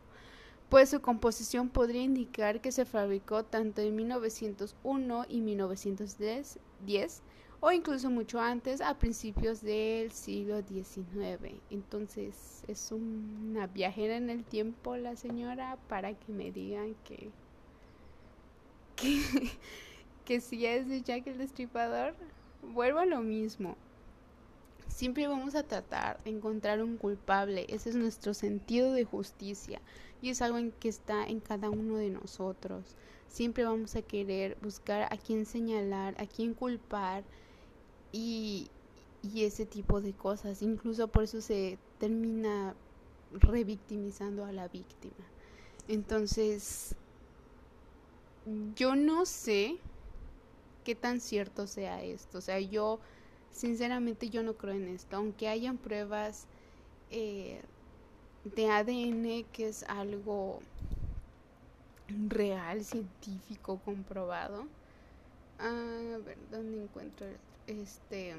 [0.69, 7.23] pues su composición podría indicar que se fabricó tanto en 1901 y 1910
[7.61, 11.61] o incluso mucho antes, a principios del siglo XIX.
[11.71, 17.31] Entonces es una viajera en el tiempo la señora para que me digan que,
[18.97, 19.21] que,
[20.25, 22.15] que si es de Jack el Destripador,
[22.63, 23.77] vuelvo a lo mismo.
[24.87, 29.81] Siempre vamos a tratar de encontrar un culpable, ese es nuestro sentido de justicia
[30.21, 32.97] y es algo en que está en cada uno de nosotros.
[33.29, 37.25] Siempre vamos a querer buscar a quién señalar, a quién culpar,
[38.13, 38.69] y,
[39.23, 40.63] y ese tipo de cosas.
[40.63, 42.75] Incluso por eso se termina
[43.33, 45.15] revictimizando a la víctima.
[45.89, 46.95] Entonces,
[48.77, 49.79] yo no sé
[50.85, 52.39] qué tan cierto sea esto.
[52.39, 53.01] O sea, yo,
[53.53, 55.17] sinceramente, yo no creo en esto.
[55.17, 56.47] Aunque hayan pruebas
[57.11, 57.61] eh,
[58.55, 60.61] de ADN, que es algo
[62.29, 64.67] real, científico, comprobado.
[65.59, 67.27] Ah, a ver, ¿dónde encuentro
[67.67, 68.35] este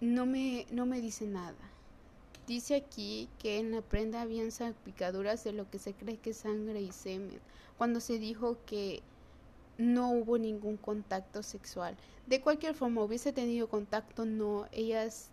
[0.00, 1.56] no me, no me dice nada.
[2.46, 6.38] Dice aquí que en la prenda habían salpicaduras de lo que se cree que es
[6.38, 7.40] sangre y semen,
[7.78, 9.02] cuando se dijo que
[9.78, 11.96] no hubo ningún contacto sexual.
[12.26, 15.30] De cualquier forma, hubiese tenido contacto, no, ellas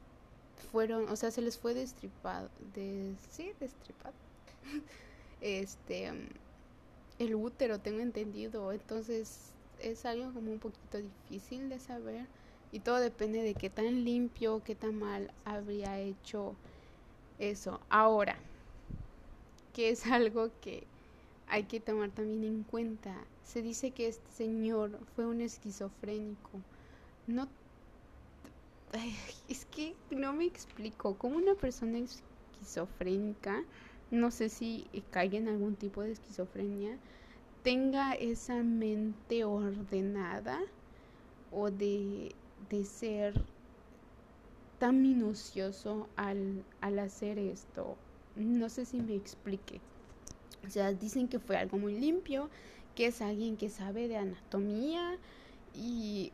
[0.72, 4.14] fueron, o sea, se les fue destripado, de, sí, destripado.
[5.42, 6.12] este,
[7.20, 12.26] el útero, tengo entendido, entonces es algo como un poquito difícil de saber
[12.72, 16.56] y todo depende de qué tan limpio, qué tan mal habría hecho
[17.38, 17.82] eso.
[17.90, 18.38] Ahora,
[19.74, 20.86] que es algo que
[21.48, 23.14] hay que tomar también en cuenta.
[23.44, 26.62] Se dice que este señor fue un esquizofrénico.
[27.28, 27.50] No
[29.48, 33.64] es que no me explico cómo una persona esquizofrénica,
[34.10, 36.98] no sé si caiga en algún tipo de esquizofrenia,
[37.64, 40.60] tenga esa mente ordenada
[41.52, 42.34] o de,
[42.86, 43.34] ser
[44.80, 47.98] tan minucioso al, al hacer esto.
[48.36, 49.82] No sé si me explique.
[50.66, 52.50] O sea, dicen que fue algo muy limpio,
[52.96, 55.18] que es alguien que sabe de anatomía
[55.74, 56.32] y,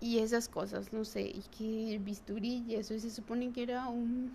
[0.00, 3.62] y esas cosas, no sé, y que el bisturí y eso, y se supone que
[3.62, 4.32] era un,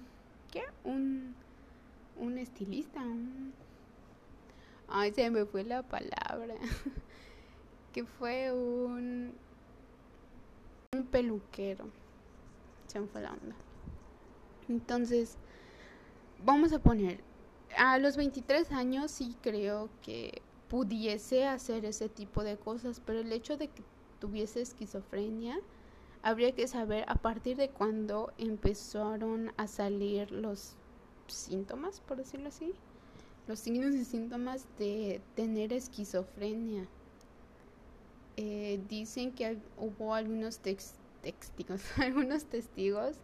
[0.51, 0.63] ¿qué?
[0.83, 1.35] Un,
[2.17, 3.53] un estilista, un,
[4.95, 6.55] Ay, se me fue la palabra.
[7.93, 9.33] que fue un.
[10.93, 11.85] Un peluquero.
[12.85, 13.55] Se me fue la onda.
[14.69, 15.37] Entonces,
[16.45, 17.21] vamos a poner.
[17.75, 23.31] A los 23 años sí creo que pudiese hacer ese tipo de cosas, pero el
[23.31, 23.81] hecho de que
[24.23, 25.59] tuviese esquizofrenia,
[26.21, 30.77] habría que saber a partir de cuándo empezaron a salir los
[31.27, 32.73] síntomas, por decirlo así
[33.45, 36.87] los signos y síntomas de tener esquizofrenia.
[38.37, 43.17] Eh, dicen que hubo algunos testigos, algunos testigos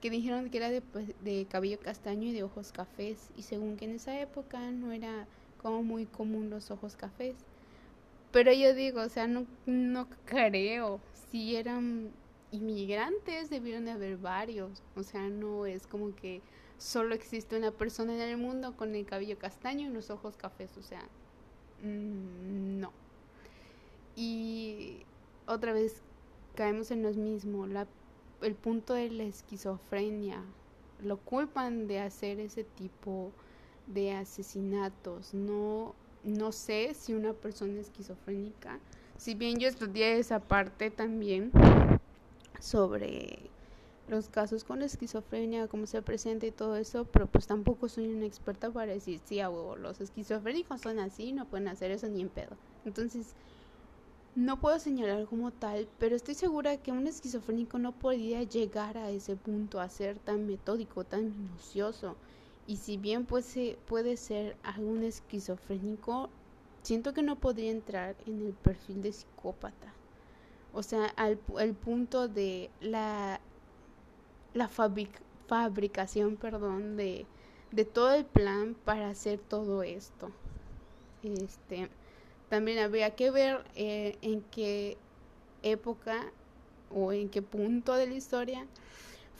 [0.00, 3.76] que dijeron que era de, pues, de, cabello castaño y de ojos cafés y según
[3.76, 5.28] que en esa época no era
[5.62, 7.36] como muy común los ojos cafés.
[8.32, 11.00] Pero yo digo, o sea, no, no creo.
[11.30, 12.12] Si eran
[12.52, 14.82] inmigrantes, debieron de haber varios.
[14.96, 16.40] O sea, no es como que
[16.78, 20.76] solo existe una persona en el mundo con el cabello castaño y los ojos cafés,
[20.78, 21.02] o sea,
[21.82, 22.92] mm, no.
[24.16, 25.02] Y
[25.46, 26.02] otra vez
[26.54, 27.86] caemos en lo mismo, la,
[28.42, 30.42] el punto de la esquizofrenia,
[31.02, 33.32] lo culpan de hacer ese tipo
[33.86, 35.94] de asesinatos, no,
[36.24, 38.80] no sé si una persona esquizofrénica
[39.20, 41.52] si bien yo estudié esa parte también
[42.58, 43.50] sobre
[44.08, 48.24] los casos con esquizofrenia, cómo se presenta y todo eso, pero pues tampoco soy una
[48.24, 49.38] experta para decir sí,
[49.76, 52.56] los esquizofrénicos son así, no pueden hacer eso ni en pedo.
[52.86, 53.34] Entonces,
[54.34, 59.10] no puedo señalar como tal, pero estoy segura que un esquizofrénico no podría llegar a
[59.10, 62.16] ese punto, a ser tan metódico, tan minucioso.
[62.70, 66.30] Y si bien puede, ser algún esquizofrénico,
[66.82, 69.92] siento que no podría entrar en el perfil de psicópata.
[70.72, 73.40] O sea, al el punto de la,
[74.54, 77.26] la fabricación, perdón, de,
[77.72, 80.30] de todo el plan para hacer todo esto.
[81.24, 81.88] Este,
[82.48, 84.96] también habría que ver eh, en qué
[85.64, 86.24] época
[86.94, 88.64] o en qué punto de la historia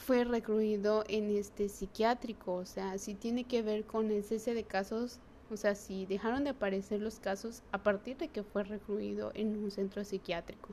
[0.01, 4.65] fue recluido en este psiquiátrico, o sea, si tiene que ver con el cese de
[4.65, 5.19] casos,
[5.51, 9.63] o sea, si dejaron de aparecer los casos a partir de que fue recluido en
[9.63, 10.71] un centro psiquiátrico.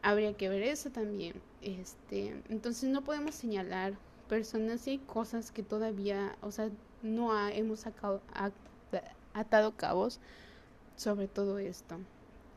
[0.00, 1.34] Habría que ver eso también.
[1.60, 3.92] Este, entonces no podemos señalar
[4.26, 6.70] personas y cosas que todavía, o sea,
[7.02, 7.84] no hemos
[9.34, 10.18] atado cabos
[10.96, 11.98] sobre todo esto.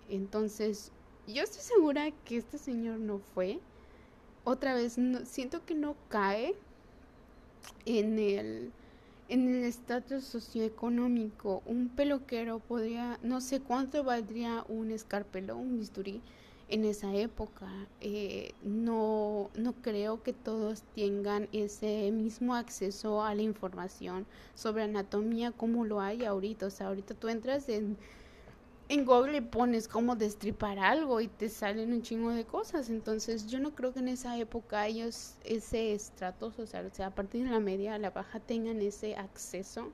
[0.07, 0.93] Entonces,
[1.27, 3.59] yo estoy segura que este señor no fue.
[4.43, 6.55] Otra vez, no, siento que no cae
[7.85, 8.71] en el
[9.29, 11.63] en el estatus socioeconómico.
[11.65, 16.21] Un peluquero podría, no sé cuánto valdría un escarpelo, un bisturí
[16.69, 17.67] en esa época.
[18.01, 24.25] Eh, no, no creo que todos tengan ese mismo acceso a la información
[24.55, 26.67] sobre anatomía como lo hay ahorita.
[26.67, 27.97] O sea, ahorita tú entras en
[28.89, 32.89] en Google pones cómo destripar algo y te salen un chingo de cosas.
[32.89, 37.15] Entonces yo no creo que en esa época ellos, ese estrato social, o sea, a
[37.15, 39.91] partir de la media a la baja, tengan ese acceso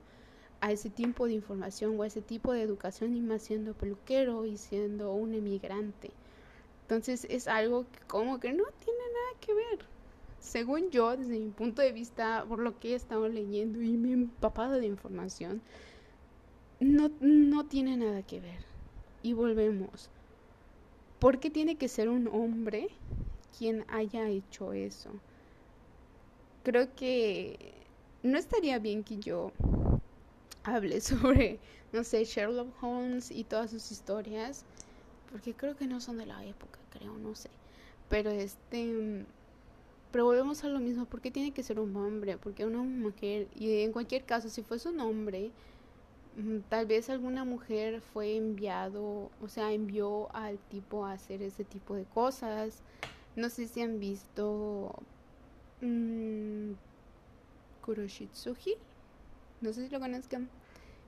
[0.60, 4.44] a ese tipo de información o a ese tipo de educación y más siendo peluquero
[4.44, 6.10] y siendo un emigrante.
[6.82, 9.78] Entonces es algo que como que no tiene nada que ver.
[10.40, 14.10] Según yo, desde mi punto de vista, por lo que he estado leyendo y me
[14.10, 15.62] he empapado de información,
[16.80, 18.69] no, no tiene nada que ver
[19.22, 20.10] y volvemos.
[21.18, 22.88] ¿Por qué tiene que ser un hombre
[23.58, 25.10] quien haya hecho eso?
[26.62, 27.72] Creo que
[28.22, 29.52] no estaría bien que yo
[30.64, 31.58] hable sobre,
[31.92, 34.64] no sé, Sherlock Holmes y todas sus historias,
[35.30, 37.50] porque creo que no son de la época, creo, no sé.
[38.08, 39.24] Pero este,
[40.10, 42.36] pero volvemos a lo mismo, ¿por qué tiene que ser un hombre?
[42.36, 45.50] Porque una mujer, y en cualquier caso, si fuese un hombre,
[46.68, 51.94] Tal vez alguna mujer fue enviado, o sea, envió al tipo a hacer ese tipo
[51.94, 52.82] de cosas.
[53.36, 54.94] No sé si han visto
[55.80, 56.72] mmm,
[57.82, 58.74] Kuroshitsuji.
[59.60, 60.48] No sé si lo conozcan.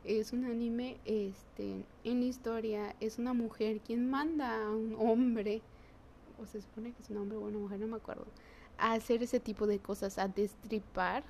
[0.05, 5.63] Es un anime, este, en la historia es una mujer quien manda a un hombre,
[6.43, 8.27] o se supone que es un hombre o una mujer, no me acuerdo,
[8.79, 11.23] a hacer ese tipo de cosas, a destripar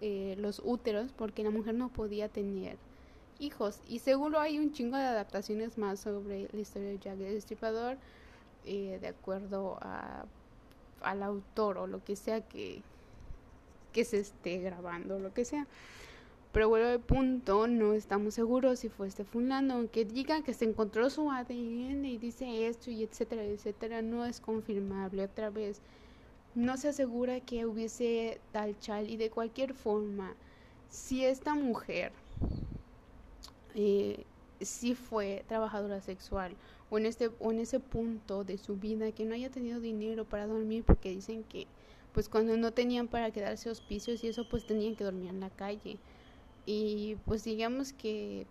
[0.00, 2.78] eh, los úteros, porque la mujer no podía tener
[3.38, 3.80] hijos.
[3.88, 7.96] Y seguro hay un chingo de adaptaciones más sobre la historia de Jack el Destripador,
[8.64, 10.24] eh, de acuerdo a,
[11.02, 12.82] al autor o lo que sea que,
[13.92, 15.66] que se esté grabando, lo que sea.
[16.52, 20.64] Pero vuelvo al punto, no estamos seguros si fue este fulano, aunque digan que se
[20.64, 25.80] encontró su ADN y dice esto y etcétera, etcétera, no es confirmable otra vez.
[26.54, 30.34] No se asegura que hubiese tal chal y de cualquier forma,
[30.88, 32.12] si esta mujer
[33.74, 34.24] eh,
[34.60, 36.54] si fue trabajadora sexual
[36.90, 40.24] o en este o en ese punto de su vida que no haya tenido dinero
[40.24, 41.66] para dormir porque dicen que
[42.14, 45.50] pues cuando no tenían para quedarse hospicios y eso pues tenían que dormir en la
[45.50, 45.98] calle.
[46.64, 48.46] Y pues digamos que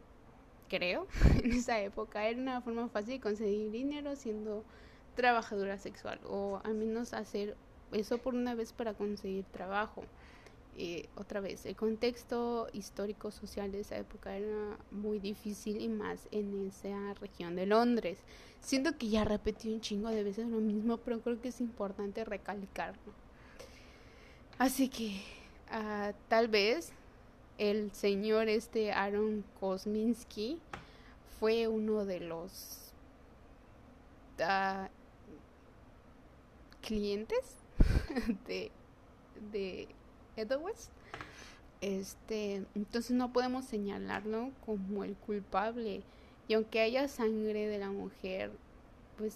[0.69, 1.07] creo
[1.43, 4.63] en esa época era una forma fácil de conseguir dinero siendo
[5.15, 7.55] trabajadora sexual o al menos hacer
[7.91, 10.03] eso por una vez para conseguir trabajo
[10.75, 16.27] eh, otra vez, el contexto histórico social de esa época era muy difícil y más
[16.31, 18.17] en esa región de Londres.
[18.59, 22.25] Siento que ya repetí un chingo de veces lo mismo, pero creo que es importante
[22.25, 23.13] recalcarlo.
[24.57, 25.21] Así que
[25.71, 26.91] uh, tal vez
[27.59, 30.59] el señor este Aaron Kosminski
[31.39, 32.93] fue uno de los
[34.39, 34.87] uh,
[36.81, 37.57] clientes
[38.47, 38.71] de
[40.35, 40.89] Edwards.
[41.81, 46.03] Este, entonces no podemos señalarlo como el culpable.
[46.47, 48.51] Y aunque haya sangre de la mujer,
[49.17, 49.35] pues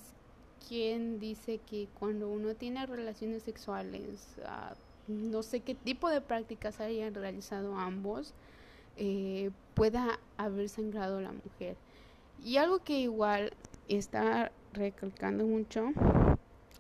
[0.68, 4.76] quién dice que cuando uno tiene relaciones sexuales, ah,
[5.08, 8.34] no sé qué tipo de prácticas hayan realizado ambos,
[8.98, 11.78] eh, pueda haber sangrado la mujer.
[12.44, 13.54] Y algo que igual
[13.88, 15.92] está recalcando mucho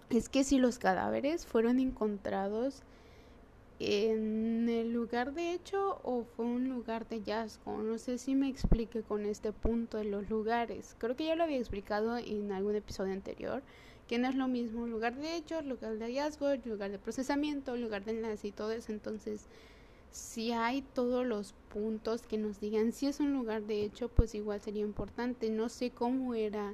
[0.09, 2.84] es que si los cadáveres fueron encontrados
[3.80, 7.78] en el lugar de hecho o fue un lugar de hallazgo.
[7.84, 10.95] No sé si me explique con este punto de los lugares.
[10.97, 13.61] Creo que ya lo había explicado en algún episodio anterior,
[14.07, 18.03] que no es lo mismo lugar de hecho, lugar de hallazgo, lugar de procesamiento, lugar
[18.03, 18.91] de enlace y todo eso.
[18.91, 19.45] Entonces,
[20.11, 24.34] si hay todos los puntos que nos digan si es un lugar de hecho, pues
[24.34, 25.49] igual sería importante.
[25.51, 26.73] No sé cómo era,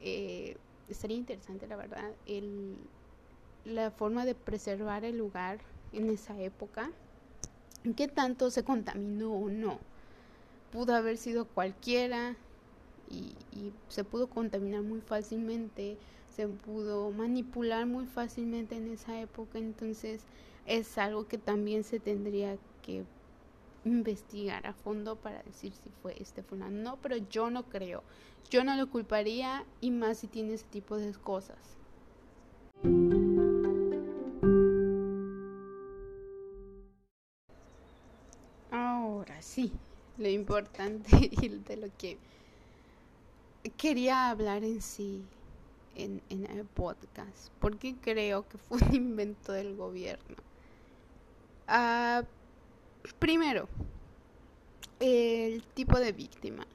[0.00, 0.56] eh,
[0.88, 2.76] estaría interesante la verdad, el,
[3.64, 5.58] la forma de preservar el lugar
[5.92, 6.90] en esa época,
[7.92, 9.78] qué tanto se contaminó o no.
[10.72, 12.36] Pudo haber sido cualquiera
[13.10, 13.34] y,
[13.88, 15.96] se pudo contaminar muy fácilmente,
[16.34, 20.22] se pudo manipular muy fácilmente en esa época, entonces
[20.66, 23.04] es algo que también se tendría que
[23.84, 26.82] investigar a fondo para decir si fue este fulano.
[26.82, 28.02] No, pero yo no creo.
[28.50, 31.58] Yo no lo culparía y más si tiene ese tipo de cosas.
[40.18, 42.18] Lo importante y de lo que
[43.76, 45.24] quería hablar en sí
[45.94, 50.36] en, en el podcast, porque creo que fue un invento del gobierno.
[51.68, 52.24] Uh,
[53.18, 53.68] primero,
[55.00, 56.66] el tipo de víctima.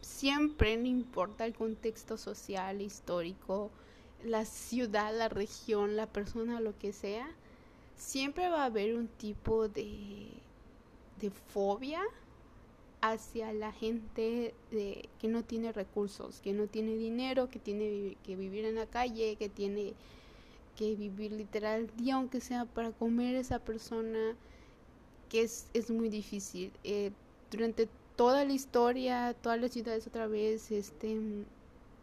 [0.00, 3.70] Siempre, no importa el contexto social, histórico,
[4.24, 7.28] la ciudad, la región, la persona, lo que sea,
[7.96, 10.28] siempre va a haber un tipo de,
[11.20, 12.00] de fobia
[13.00, 18.36] hacia la gente de, que no tiene recursos, que no tiene dinero, que tiene que
[18.36, 19.94] vivir en la calle, que tiene
[20.76, 24.36] que vivir literal día aunque sea para comer esa persona
[25.28, 26.72] que es, es muy difícil.
[26.84, 27.12] Eh,
[27.50, 31.16] durante toda la historia todas las ciudades otra vez este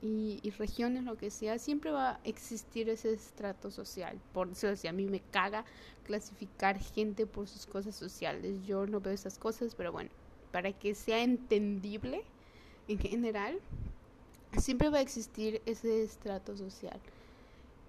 [0.05, 4.19] y, y, regiones lo que sea siempre va a existir ese estrato social.
[4.33, 5.65] Por eso decía a mí me caga
[6.03, 8.63] clasificar gente por sus cosas sociales.
[8.65, 10.09] Yo no veo esas cosas pero bueno
[10.55, 12.23] para que sea entendible
[12.87, 13.59] en general
[14.57, 16.97] siempre va a existir ese estrato social.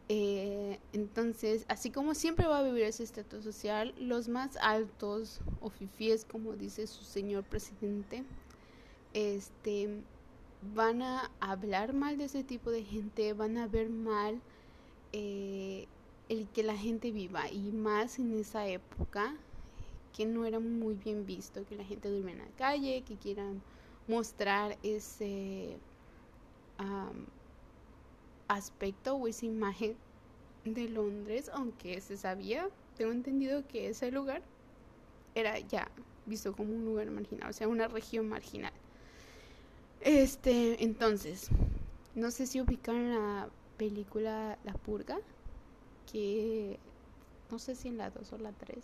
[0.09, 5.71] Eh, entonces, así como siempre va a vivir ese estatus social, los más altos o
[5.71, 8.25] fifíes, como dice su señor presidente,
[9.15, 10.01] este,
[10.75, 14.41] van a hablar mal de ese tipo de gente, van a ver mal
[15.13, 15.87] eh,
[16.29, 19.35] el que la gente viva y más en esa época
[20.17, 23.61] que no era muy bien visto que la gente duerme en la calle, que quieran
[24.09, 25.77] mostrar ese
[28.49, 29.97] aspecto o esa imagen
[30.65, 34.43] de Londres, aunque se sabía, tengo entendido que ese lugar
[35.35, 35.91] era ya
[36.25, 38.73] visto como un lugar marginal, o sea, una región marginal.
[40.01, 41.49] Este, entonces,
[42.15, 45.19] no sé si ubicaron la película La Purga,
[46.11, 46.79] que
[47.51, 48.77] no sé si en la 2 o la 3,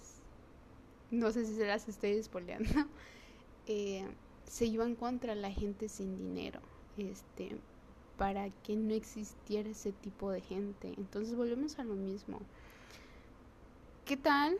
[1.10, 2.70] no sé si se las estoy despoleando,
[3.66, 4.04] eh,
[4.46, 6.60] se iban contra la gente sin dinero.
[6.96, 7.56] Este,
[8.18, 10.94] para que no existiera ese tipo de gente.
[10.96, 12.40] Entonces volvemos a lo mismo.
[14.04, 14.56] ¿Qué tal?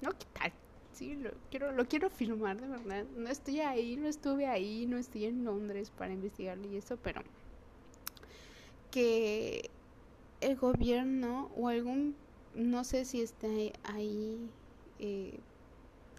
[0.00, 0.52] No, ¿qué tal?
[0.94, 3.04] Sí, lo quiero, lo quiero filmar de verdad.
[3.16, 7.22] No estoy ahí, no estuve ahí, no estoy en Londres para investigarlo y eso, pero
[8.92, 9.70] que
[10.40, 12.14] el gobierno o algún,
[12.54, 13.48] no sé si está
[13.82, 14.38] ahí
[15.00, 15.40] eh,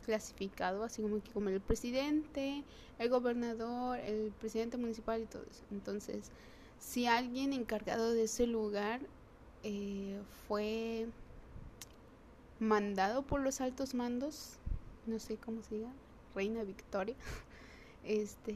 [0.05, 2.65] clasificado, así como que como el presidente,
[2.99, 5.63] el gobernador, el presidente municipal y todo eso.
[5.71, 6.31] Entonces,
[6.79, 8.99] si alguien encargado de ese lugar
[9.63, 10.19] eh,
[10.49, 11.07] fue
[12.59, 14.59] mandado por los altos mandos,
[15.07, 15.91] no sé cómo se diga,
[16.33, 17.15] Reina Victoria,
[18.03, 18.55] este,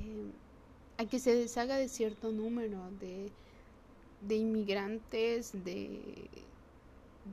[0.98, 3.32] a que se deshaga de cierto número de,
[4.22, 6.30] de inmigrantes, de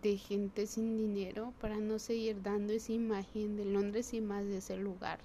[0.02, 4.58] de gente sin dinero para no seguir dando esa imagen de Londres y más de
[4.58, 5.18] ese lugar.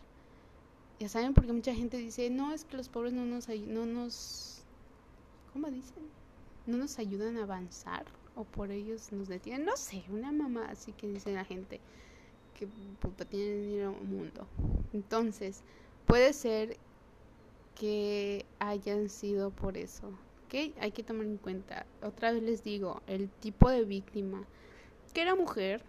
[0.99, 4.63] Ya saben, porque mucha gente dice, no, es que los pobres no nos, no nos,
[5.51, 6.03] ¿cómo dicen?
[6.67, 9.65] No nos ayudan a avanzar o por ellos nos detienen.
[9.65, 11.79] No sé, una mamá así que dice la gente
[12.61, 12.67] que
[12.99, 14.45] puta tiene dinero mundo.
[14.93, 15.63] Entonces,
[16.05, 16.77] puede ser
[17.73, 20.07] que hayan sido por eso.
[20.45, 20.75] ¿Ok?
[20.79, 21.87] Hay que tomar en cuenta.
[22.03, 24.45] Otra vez les digo, el tipo de víctima
[25.11, 25.81] que era mujer,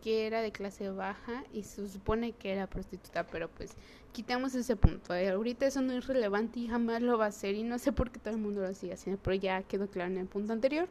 [0.00, 3.72] que era de clase baja y se supone que era prostituta, pero pues
[4.12, 5.14] quitamos ese punto.
[5.14, 5.30] ¿eh?
[5.30, 8.12] Ahorita eso no es relevante y jamás lo va a ser y no sé por
[8.12, 10.88] qué todo el mundo lo sigue haciendo, pero ya quedó claro en el punto anterior.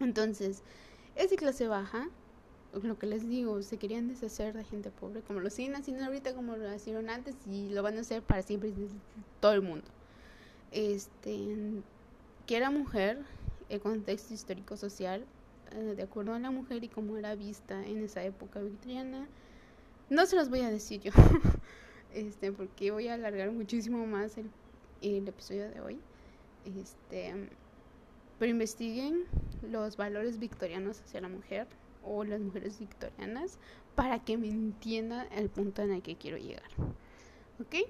[0.00, 0.62] Entonces,
[1.16, 2.10] es de clase baja,
[2.80, 6.34] lo que les digo, se querían deshacer de gente pobre, como lo siguen haciendo ahorita,
[6.34, 8.72] como lo hicieron antes y lo van a hacer para siempre
[9.40, 9.86] todo el mundo.
[10.70, 11.82] Este,
[12.46, 13.18] que era mujer,
[13.68, 15.24] el contexto histórico-social,
[15.72, 19.26] eh, de acuerdo a la mujer y cómo era vista en esa época victoriana.
[20.08, 21.12] No se los voy a decir yo,
[22.14, 24.50] este, porque voy a alargar muchísimo más el,
[25.02, 25.98] el episodio de hoy.
[26.64, 27.34] Este,
[28.38, 29.24] pero investiguen
[29.70, 31.66] los valores victorianos hacia la mujer
[32.04, 33.58] o las mujeres victorianas
[33.94, 36.70] para que me entiendan el punto en el que quiero llegar.
[37.60, 37.88] ¿Ok?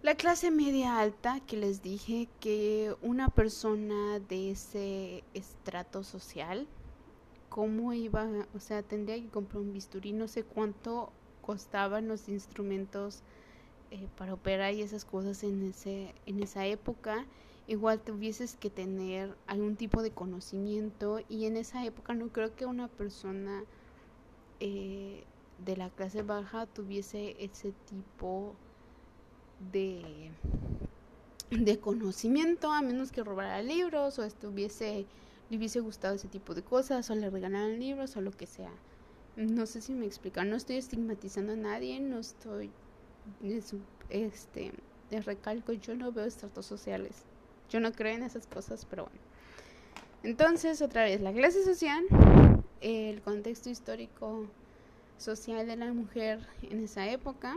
[0.00, 6.68] La clase media alta, que les dije que una persona de ese estrato social,
[7.48, 8.28] ¿cómo iba?
[8.54, 13.22] O sea, tendría que comprar un bisturí, no sé cuánto costaban los instrumentos
[13.90, 17.26] eh, para operar y esas cosas en, ese, en esa época.
[17.68, 22.64] Igual tuvieses que tener algún tipo de conocimiento y en esa época no creo que
[22.64, 23.62] una persona
[24.58, 25.22] eh,
[25.58, 28.56] de la clase baja tuviese ese tipo
[29.70, 30.30] de,
[31.50, 35.04] de conocimiento, a menos que robara libros o estuviese,
[35.50, 38.72] le hubiese gustado ese tipo de cosas, o le regalaran libros o lo que sea.
[39.36, 42.70] No sé si me explican, no estoy estigmatizando a nadie, no estoy,
[44.08, 44.72] este,
[45.10, 47.26] de recalco, yo no veo estratos sociales,
[47.70, 49.20] yo no creo en esas cosas, pero bueno.
[50.22, 52.04] Entonces, otra vez, la clase social,
[52.80, 54.46] el contexto histórico
[55.16, 57.56] social de la mujer en esa época,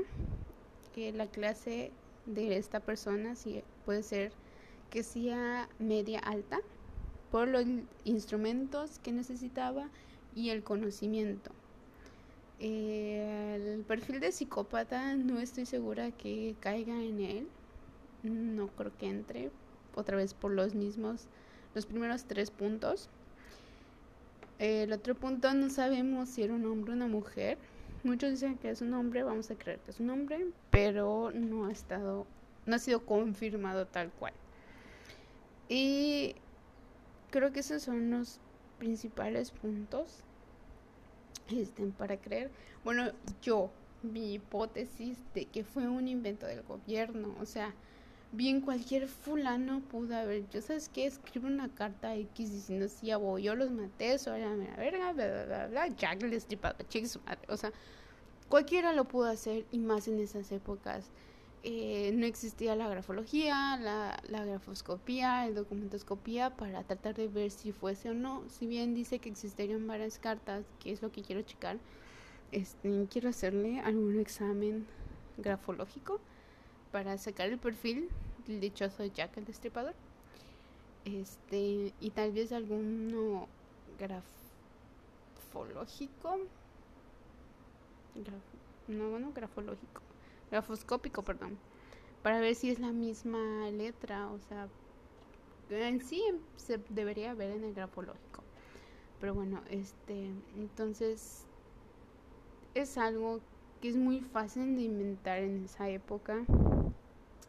[0.93, 1.91] que la clase
[2.25, 4.31] de esta persona si puede ser
[4.89, 6.59] que sea media alta
[7.31, 7.65] por los
[8.03, 9.89] instrumentos que necesitaba
[10.35, 11.51] y el conocimiento.
[12.59, 17.47] el perfil de psicópata no estoy segura que caiga en él.
[18.23, 19.49] No creo que entre
[19.95, 21.27] otra vez por los mismos,
[21.75, 23.09] los primeros tres puntos.
[24.59, 27.57] El otro punto no sabemos si era un hombre o una mujer.
[28.03, 31.65] Muchos dicen que es un hombre, vamos a creer que es un hombre, pero no
[31.65, 32.25] ha estado,
[32.65, 34.33] no ha sido confirmado tal cual.
[35.69, 36.35] Y
[37.29, 38.39] creo que esos son los
[38.77, 40.23] principales puntos
[41.49, 42.51] este, para creer.
[42.83, 43.11] Bueno,
[43.41, 43.71] yo,
[44.03, 47.73] mi hipótesis de que fue un invento del gobierno, o sea,
[48.31, 53.43] bien cualquier fulano pudo haber, sabes que escribe una carta X diciendo si ya voy,
[53.43, 57.57] yo los maté, soy la verga, bla bla bla Jack el destripador, su madre, o
[57.57, 57.71] sea,
[58.47, 61.09] cualquiera lo pudo hacer y más en esas épocas.
[61.63, 67.71] Eh, no existía la grafología, la, la, grafoscopía, el documentoscopía para tratar de ver si
[67.71, 68.43] fuese o no.
[68.49, 71.77] Si bien dice que existirían varias cartas, que es lo que quiero checar,
[72.51, 74.87] este, quiero hacerle algún examen
[75.37, 76.19] grafológico
[76.91, 78.09] para sacar el perfil
[78.47, 79.93] del dichoso Jack el Destripador.
[81.05, 83.47] Este, y tal vez alguno
[83.97, 86.37] grafológico.
[88.87, 90.01] no, bueno, grafológico.
[90.51, 91.57] Grafoscópico, perdón.
[92.21, 94.67] Para ver si es la misma letra, o sea,
[95.69, 96.21] en sí
[96.57, 98.43] se debería ver en el grafológico.
[99.19, 101.45] Pero bueno, este, entonces
[102.75, 103.39] es algo
[103.81, 106.43] que es muy fácil de inventar en esa época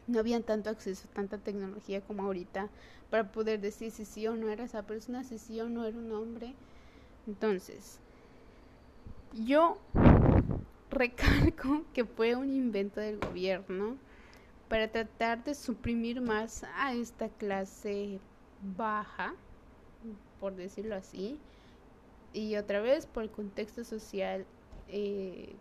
[0.06, 2.68] no había tanto acceso tanta tecnología como ahorita
[3.10, 5.98] para poder decir si sí o no era esa persona, si sí o no era
[5.98, 6.54] un hombre.
[7.26, 7.98] Entonces,
[9.32, 9.78] yo
[10.90, 13.96] recalco que fue un invento del gobierno
[14.68, 18.20] para tratar de suprimir más a esta clase
[18.76, 19.34] baja,
[20.40, 21.38] por decirlo así,
[22.32, 24.46] y otra vez por el contexto social
[24.88, 25.56] eh,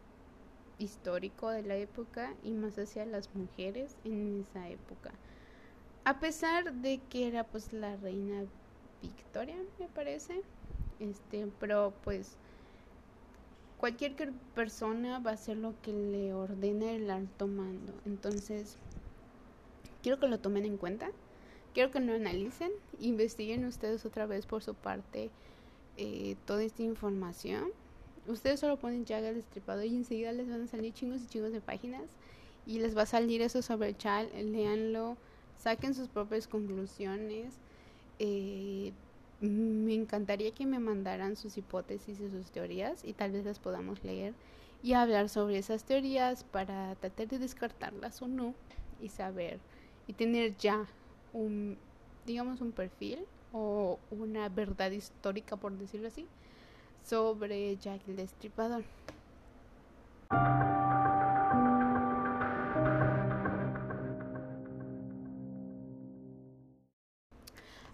[0.81, 5.11] histórico de la época y más hacia las mujeres en esa época.
[6.03, 8.43] A pesar de que era pues la reina
[9.01, 10.41] Victoria, me parece,
[10.99, 12.37] este, pero pues
[13.77, 14.15] cualquier
[14.55, 17.93] persona va a hacer lo que le ordene el alto mando.
[18.05, 18.77] Entonces,
[20.03, 21.09] quiero que lo tomen en cuenta,
[21.73, 25.29] quiero que lo analicen, investiguen ustedes otra vez por su parte
[25.97, 27.71] eh, toda esta información
[28.31, 31.51] Ustedes solo ponen Jack el Destripador y enseguida les van a salir chingos y chingos
[31.51, 32.09] de páginas
[32.65, 35.17] y les va a salir eso sobre el chat, leanlo,
[35.57, 37.55] saquen sus propias conclusiones.
[38.19, 38.93] Eh,
[39.41, 44.03] me encantaría que me mandaran sus hipótesis y sus teorías y tal vez las podamos
[44.03, 44.33] leer
[44.83, 48.53] y hablar sobre esas teorías para tratar de descartarlas o no
[49.01, 49.59] y saber
[50.07, 50.85] y tener ya
[51.33, 51.77] un
[52.27, 56.27] digamos un perfil o una verdad histórica por decirlo así
[57.03, 58.83] sobre Jack el Destripador.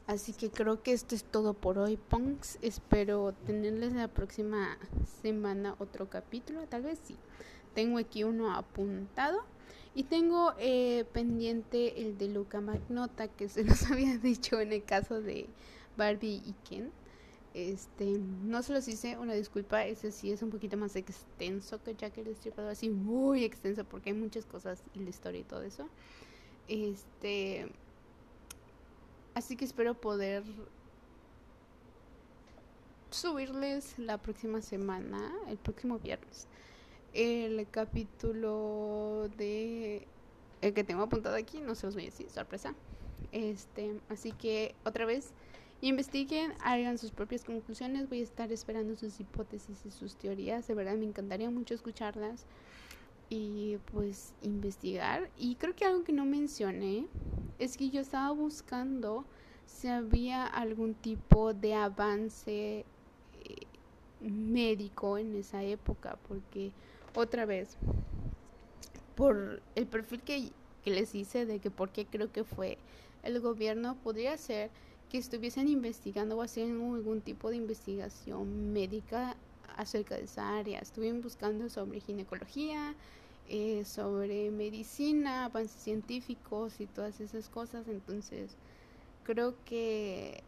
[0.07, 2.59] Así que creo que esto es todo por hoy, punks.
[2.61, 4.77] Espero tenerles la próxima
[5.21, 7.17] semana otro capítulo, tal vez sí.
[7.75, 9.43] Tengo aquí uno apuntado
[9.93, 14.85] Y tengo eh, pendiente el de Luca Magnota, que se los había dicho en el
[14.85, 15.47] caso de
[15.97, 16.89] Barbie y Ken.
[17.57, 18.05] Este,
[18.43, 22.19] no se los hice, una disculpa, ese sí es un poquito más extenso que Jack
[22.19, 25.89] el Destripador, así muy extenso porque hay muchas cosas y la historia y todo eso.
[26.67, 27.67] Este,
[29.33, 30.43] así que espero poder
[33.09, 36.45] subirles la próxima semana, el próximo viernes,
[37.15, 40.05] el capítulo de
[40.61, 42.75] el que tengo apuntado aquí, no se los voy a decir, sorpresa.
[43.31, 45.33] Este, así que otra vez
[45.81, 50.73] investiguen, hagan sus propias conclusiones, voy a estar esperando sus hipótesis y sus teorías, de
[50.73, 52.45] verdad me encantaría mucho escucharlas
[53.29, 55.29] y pues investigar.
[55.37, 57.07] Y creo que algo que no mencioné
[57.59, 59.25] es que yo estaba buscando
[59.65, 62.85] si había algún tipo de avance
[64.21, 66.71] médico en esa época, porque
[67.15, 67.77] otra vez,
[69.15, 70.51] por el perfil que,
[70.83, 72.77] que les hice de que por qué creo que fue
[73.23, 74.69] el gobierno, podría ser
[75.09, 79.37] que estuviesen investigando o haciendo algún tipo de investigación médica
[79.75, 80.79] acerca de esa área.
[80.79, 82.95] Estuvieron buscando sobre ginecología,
[83.47, 87.87] eh, sobre medicina, avances científicos y todas esas cosas.
[87.87, 88.57] Entonces,
[89.23, 90.43] creo que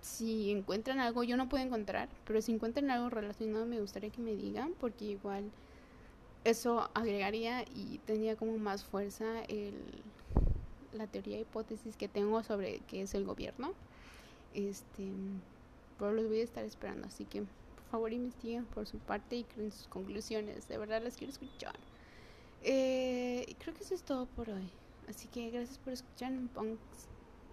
[0.00, 4.20] si encuentran algo, yo no puedo encontrar, pero si encuentran algo relacionado me gustaría que
[4.20, 5.50] me digan, porque igual
[6.44, 9.74] eso agregaría y tendría como más fuerza el,
[10.92, 13.72] la teoría hipótesis que tengo sobre qué es el gobierno.
[14.54, 15.10] Este,
[15.98, 19.44] pero los voy a estar esperando, así que por favor investiguen por su parte y
[19.44, 21.78] creen sus conclusiones, de verdad las quiero escuchar.
[22.62, 24.70] Eh, creo que eso es todo por hoy,
[25.08, 26.32] así que gracias por escuchar.